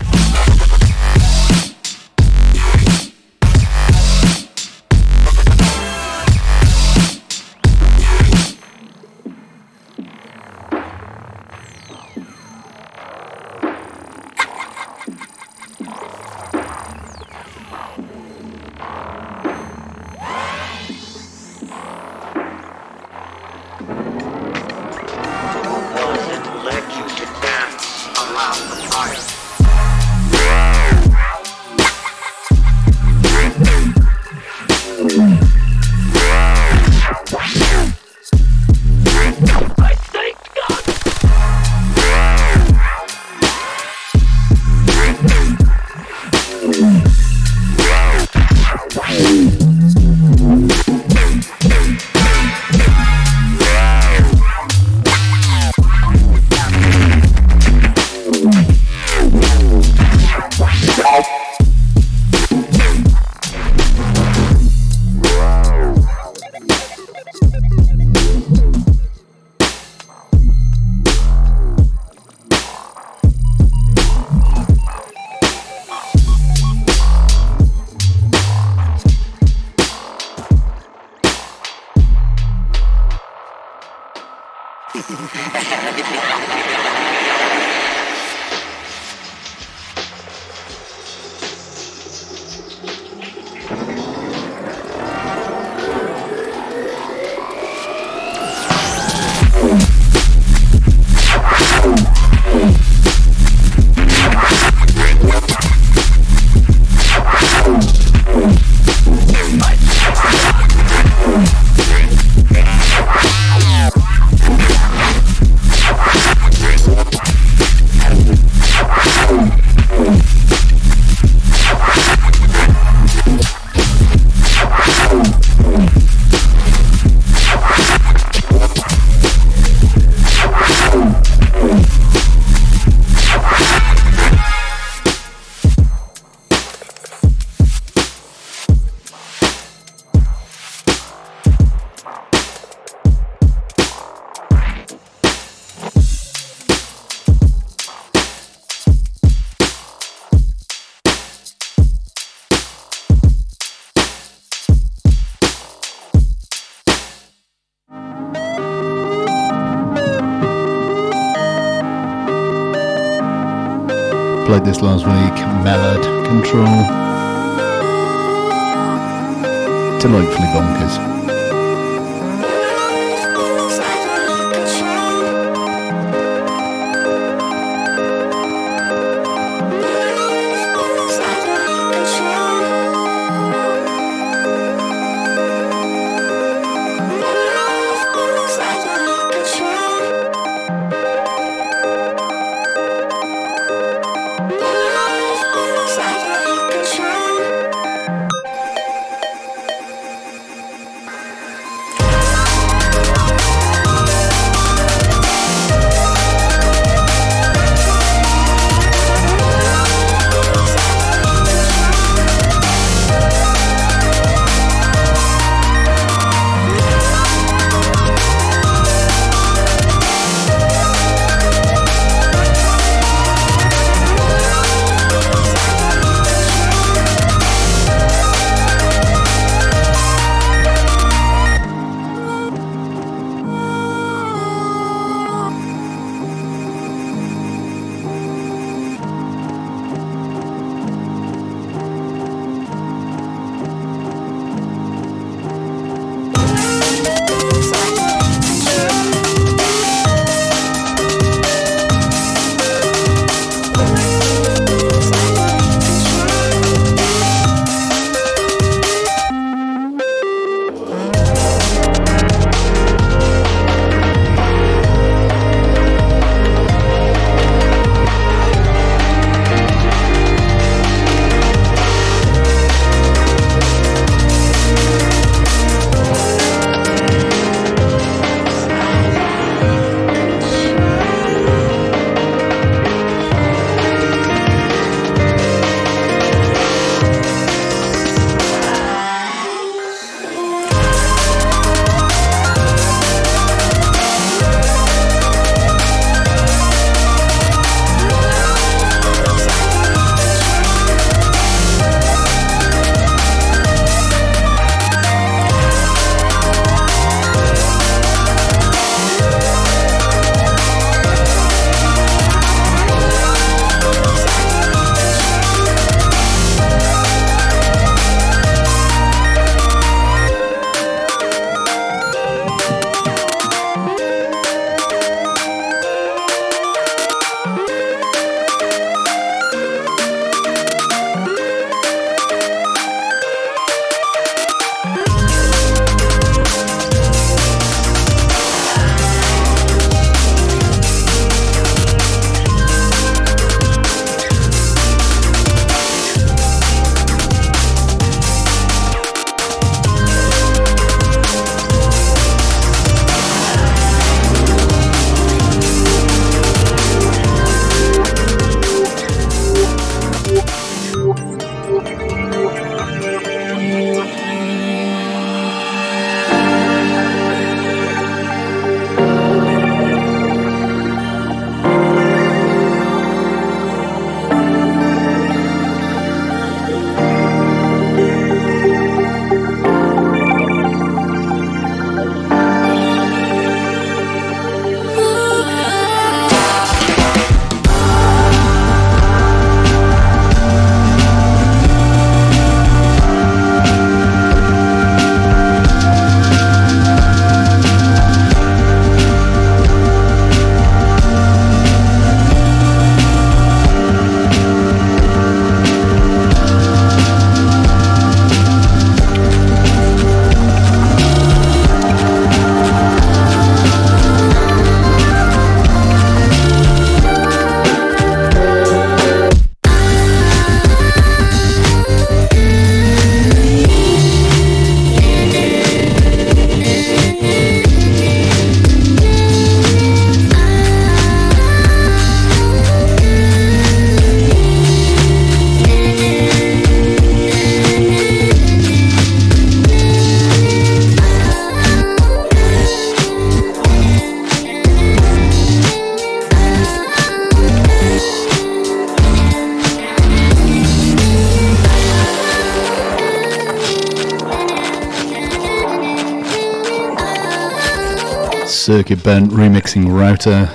Circuit 458.63 459.03
Bent 459.03 459.29
remixing 459.31 459.91
Router. 459.91 460.47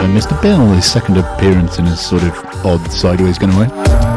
And 0.00 0.16
Mr. 0.16 0.40
Bill, 0.40 0.66
his 0.68 0.90
second 0.90 1.18
appearance 1.18 1.78
in 1.78 1.84
a 1.84 1.94
sort 1.94 2.22
of 2.22 2.32
odd 2.64 2.90
sideways 2.90 3.36
kind 3.36 3.52
of 3.52 3.58
way. 3.58 4.13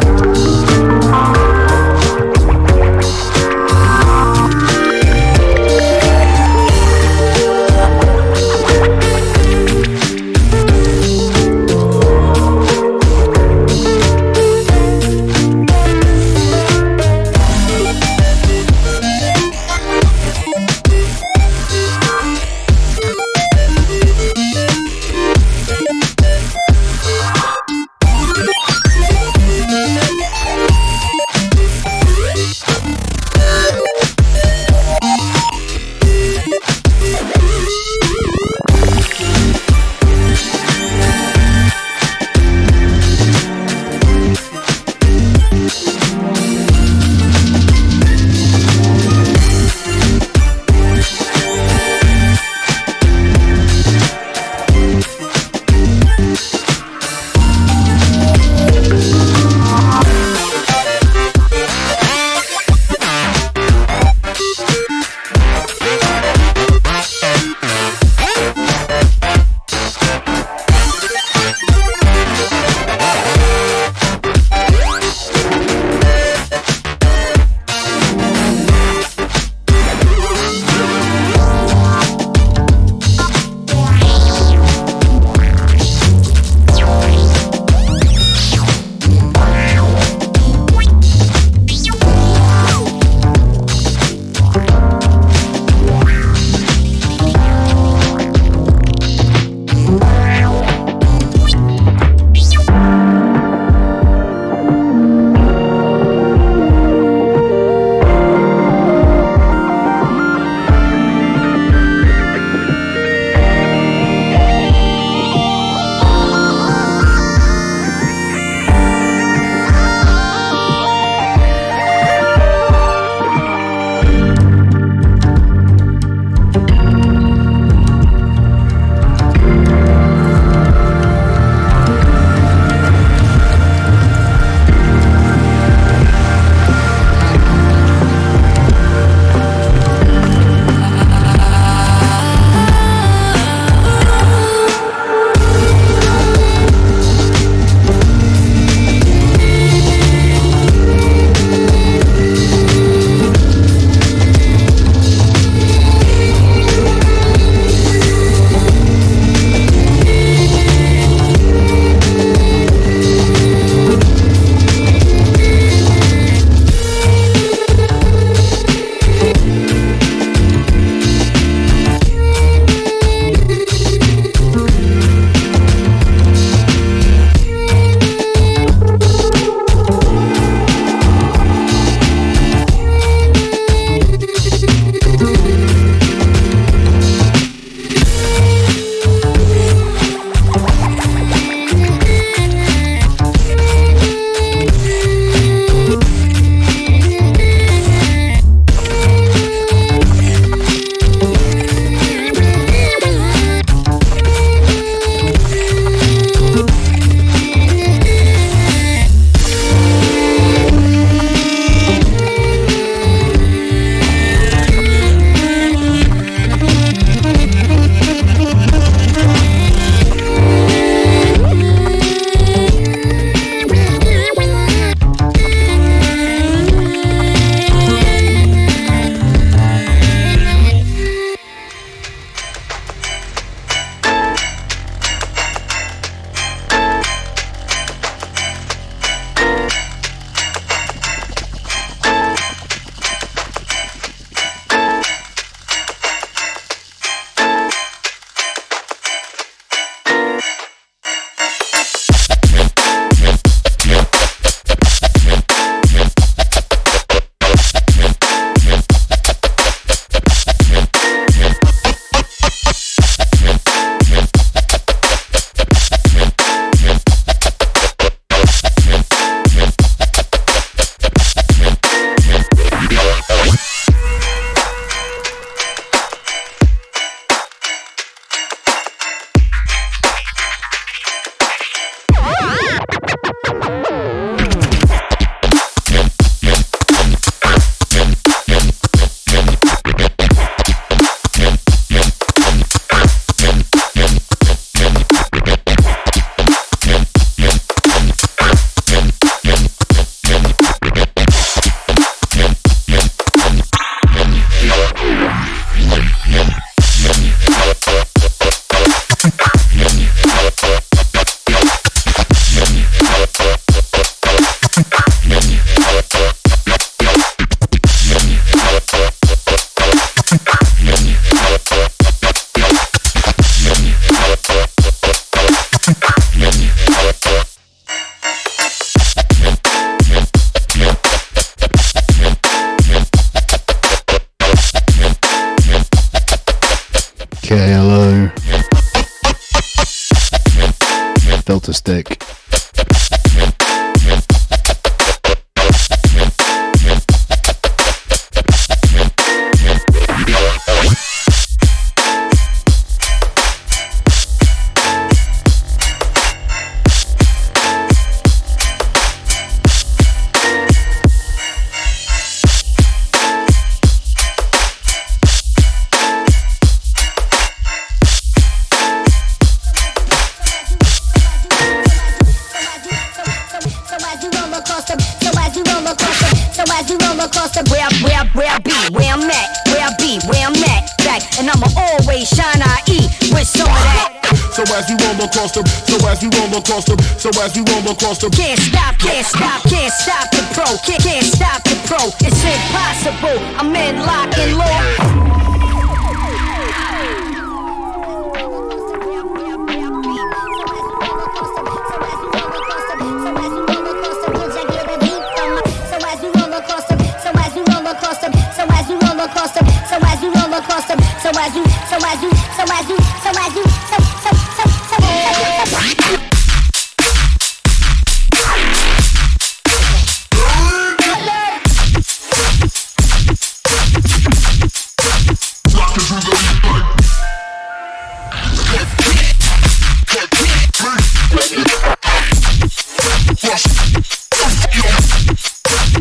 As 387.48 387.56
we 387.56 387.64
roll 387.72 387.92
across 387.92 388.18
the 388.18 388.30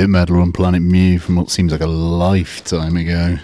Bit 0.00 0.08
metal 0.08 0.40
on 0.40 0.50
Planet 0.50 0.80
Mu 0.80 1.18
from 1.18 1.36
what 1.36 1.50
seems 1.50 1.72
like 1.72 1.82
a 1.82 1.86
lifetime 1.86 2.96
ago. 2.96 3.36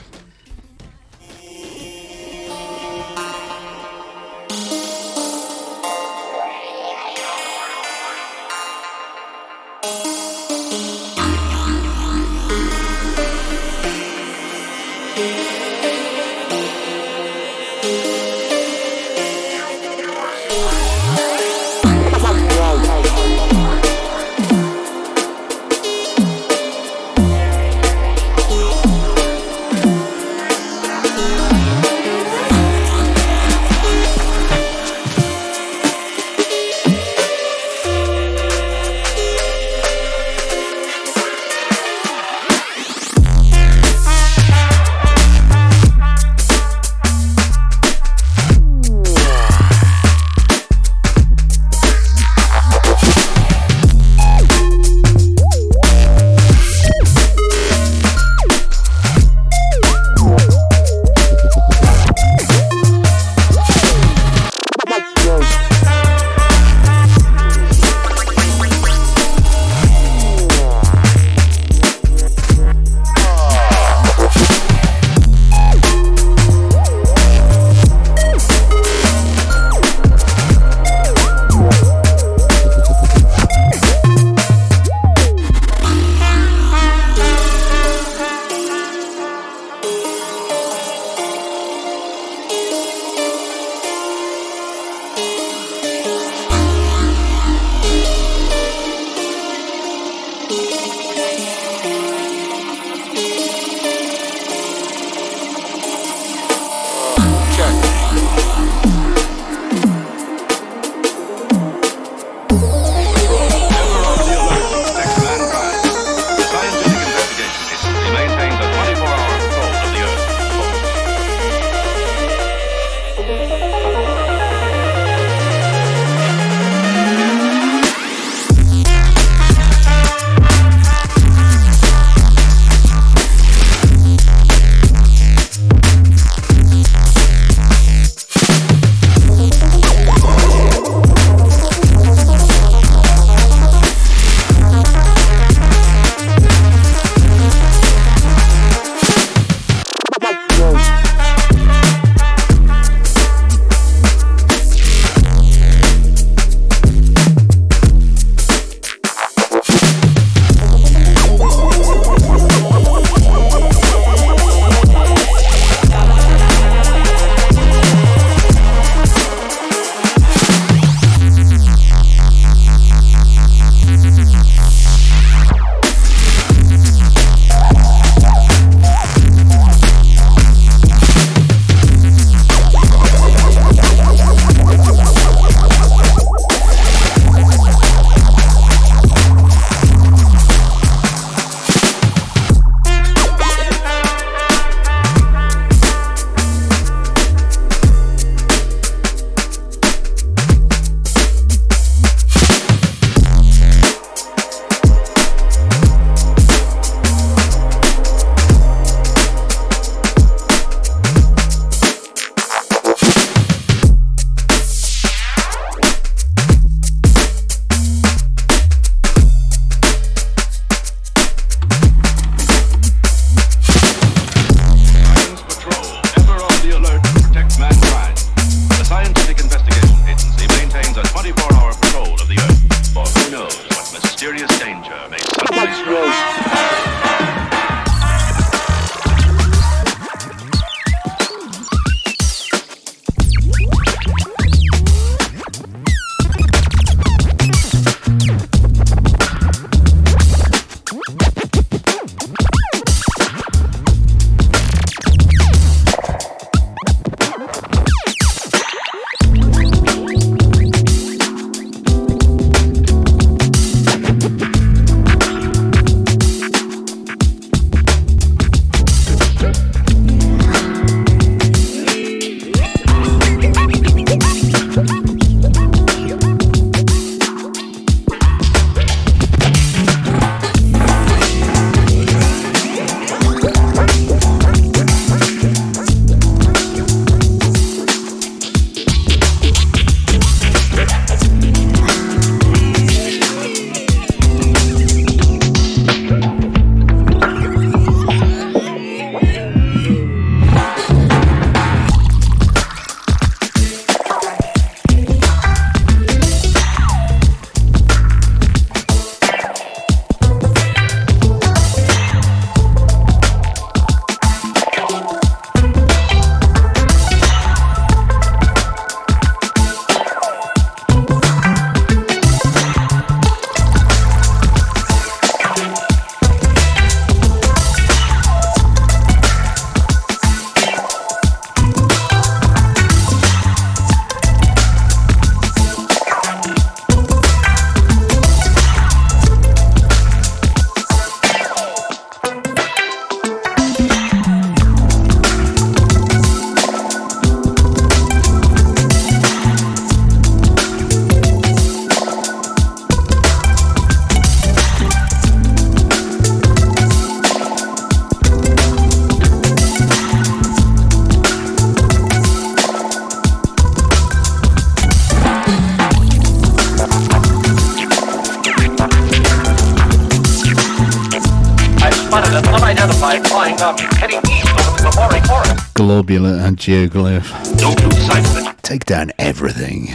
And 376.47 376.57
Geoglyph. 376.57 377.59
Don't 377.59 377.83
lose 377.83 378.07
sight 378.07 378.25
of 378.25 378.47
it. 378.47 378.63
Take 378.63 378.85
down 378.85 379.11
everything. 379.19 379.89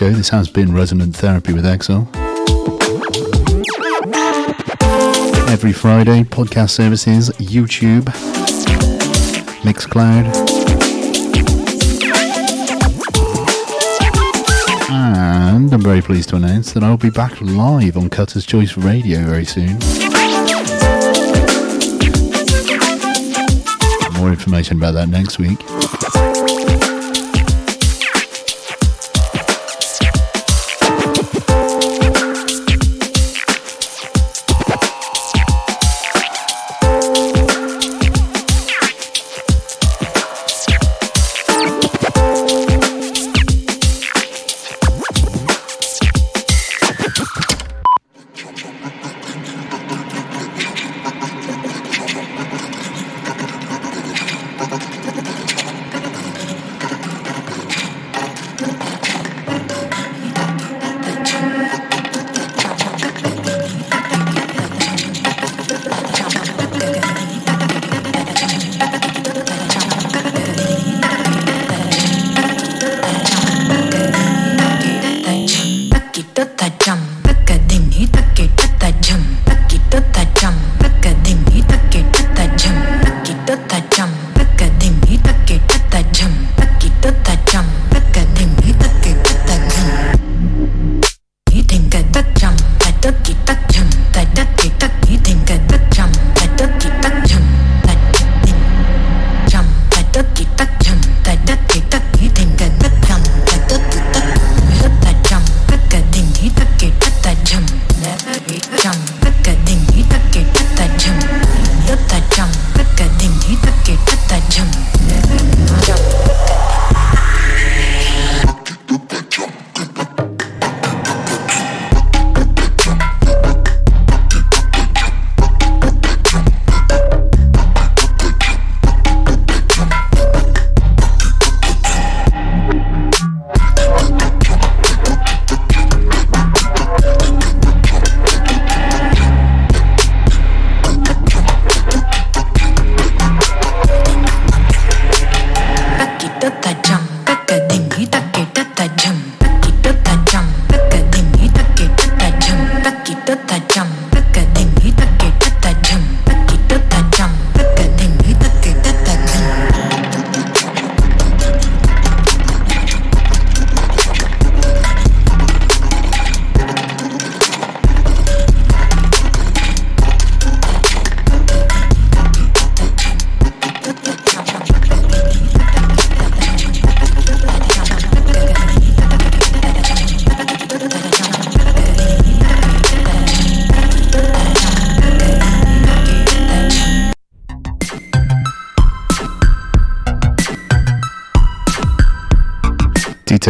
Show. 0.00 0.10
This 0.12 0.30
has 0.30 0.48
been 0.48 0.74
Resonant 0.74 1.14
Therapy 1.14 1.52
with 1.52 1.66
Exsil. 1.66 2.08
Every 5.50 5.74
Friday, 5.74 6.22
podcast 6.22 6.70
services, 6.70 7.28
YouTube, 7.32 8.04
Mixcloud. 9.60 10.24
And 14.88 15.70
I'm 15.70 15.82
very 15.82 16.00
pleased 16.00 16.30
to 16.30 16.36
announce 16.36 16.72
that 16.72 16.82
I'll 16.82 16.96
be 16.96 17.10
back 17.10 17.38
live 17.42 17.98
on 17.98 18.08
Cutter's 18.08 18.46
Choice 18.46 18.78
Radio 18.78 19.22
very 19.26 19.44
soon. 19.44 19.74
More 24.18 24.30
information 24.30 24.78
about 24.78 24.94
that 24.94 25.08
next 25.10 25.38
week. 25.38 25.58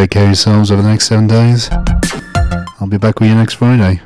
Take 0.00 0.12
care 0.12 0.22
of 0.22 0.28
yourselves 0.30 0.70
over 0.70 0.80
the 0.80 0.88
next 0.88 1.08
seven 1.08 1.26
days. 1.26 1.68
I'll 2.80 2.86
be 2.88 2.96
back 2.96 3.20
with 3.20 3.28
you 3.28 3.34
next 3.34 3.54
Friday. 3.54 4.00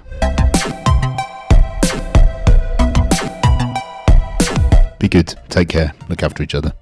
Be 4.99 5.09
good. 5.09 5.37
Take 5.51 5.69
care. 5.69 5.95
Look 6.09 6.25
after 6.25 6.43
each 6.43 6.57
other. 6.57 6.73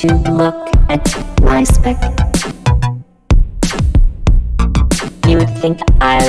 To 0.00 0.06
look 0.32 0.70
at 0.88 1.04
my 1.42 1.64
spec. 1.64 2.00
You 5.28 5.36
would 5.36 5.54
think 5.58 5.80
I 6.00 6.26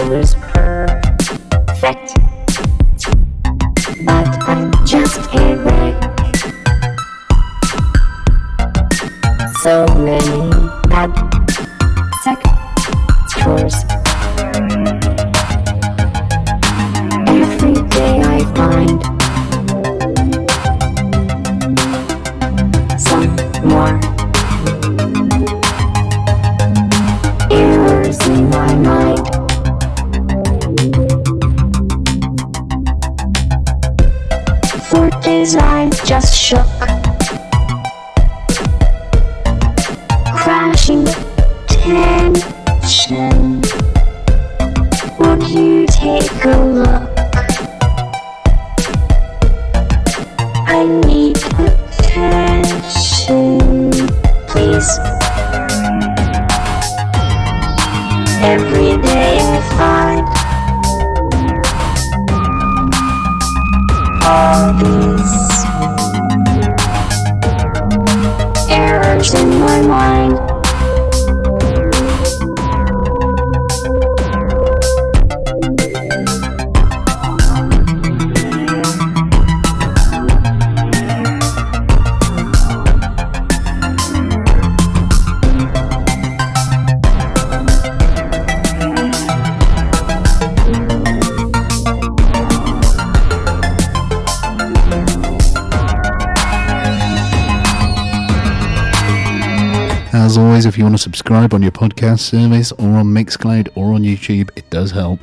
you 100.80 100.85
want 100.85 100.95
to 100.95 101.01
subscribe 101.01 101.53
on 101.53 101.61
your 101.61 101.73
podcast 101.73 102.22
service 102.22 102.72
or 102.72 102.88
on 102.91 103.07
Mixcloud 103.07 103.68
or 103.76 103.93
on 103.93 104.03
YouTube, 104.03 104.49
it 104.56 104.69
does 104.69 104.91
help. 104.91 105.19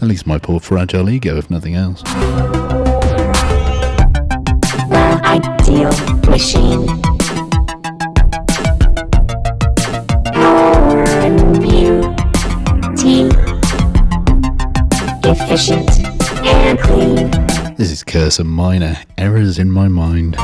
At 0.00 0.08
least 0.08 0.26
my 0.26 0.38
poor 0.38 0.60
fragile 0.60 1.10
ego, 1.10 1.36
if 1.36 1.50
nothing 1.50 1.74
else. 1.74 2.02
The 4.84 5.20
ideal 5.24 5.92
machine. 6.30 6.88
Efficient 15.24 15.90
and 16.46 16.78
clean. 16.78 17.57
This 17.78 17.92
is 17.92 18.02
Cursor 18.02 18.42
Miner. 18.42 18.98
Errors 19.16 19.56
in 19.56 19.70
my 19.70 19.86
mind. 19.86 20.34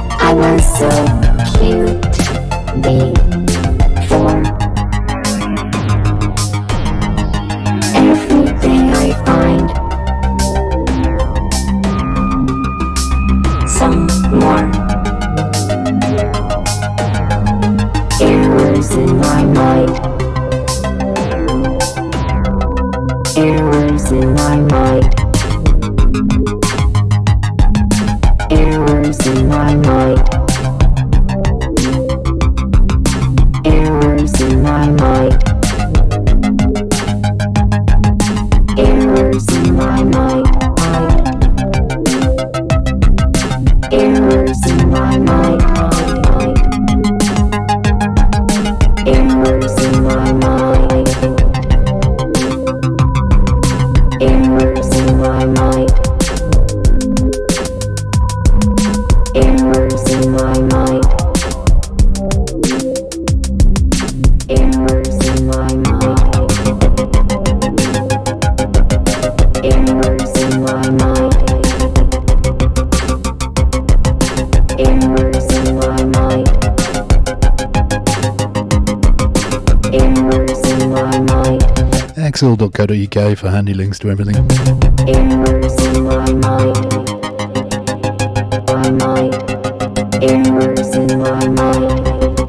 www.bbc.co.uk 82.95 83.39
for 83.39 83.51
handy 83.51 83.75
links 83.75 83.99
to 84.01 84.11
everything. 84.11 84.37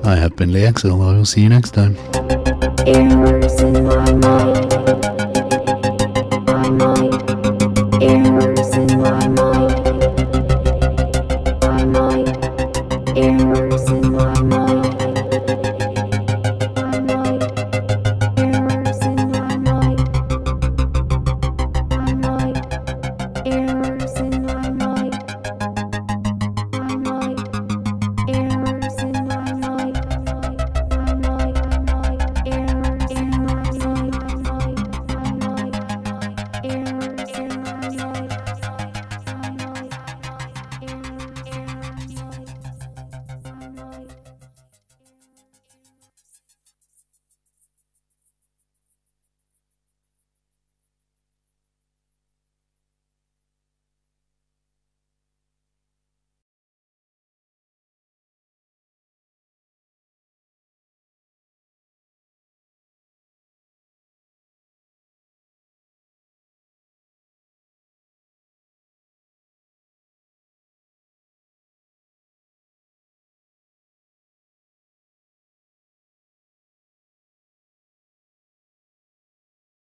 I 0.04 0.10
I 0.10 0.16
have 0.16 0.36
been 0.36 0.54
Lee 0.54 0.66
Axel. 0.66 1.02
I 1.02 1.14
will 1.14 1.26
see 1.26 1.42
you 1.42 1.50
next 1.50 1.72
time. 1.72 1.98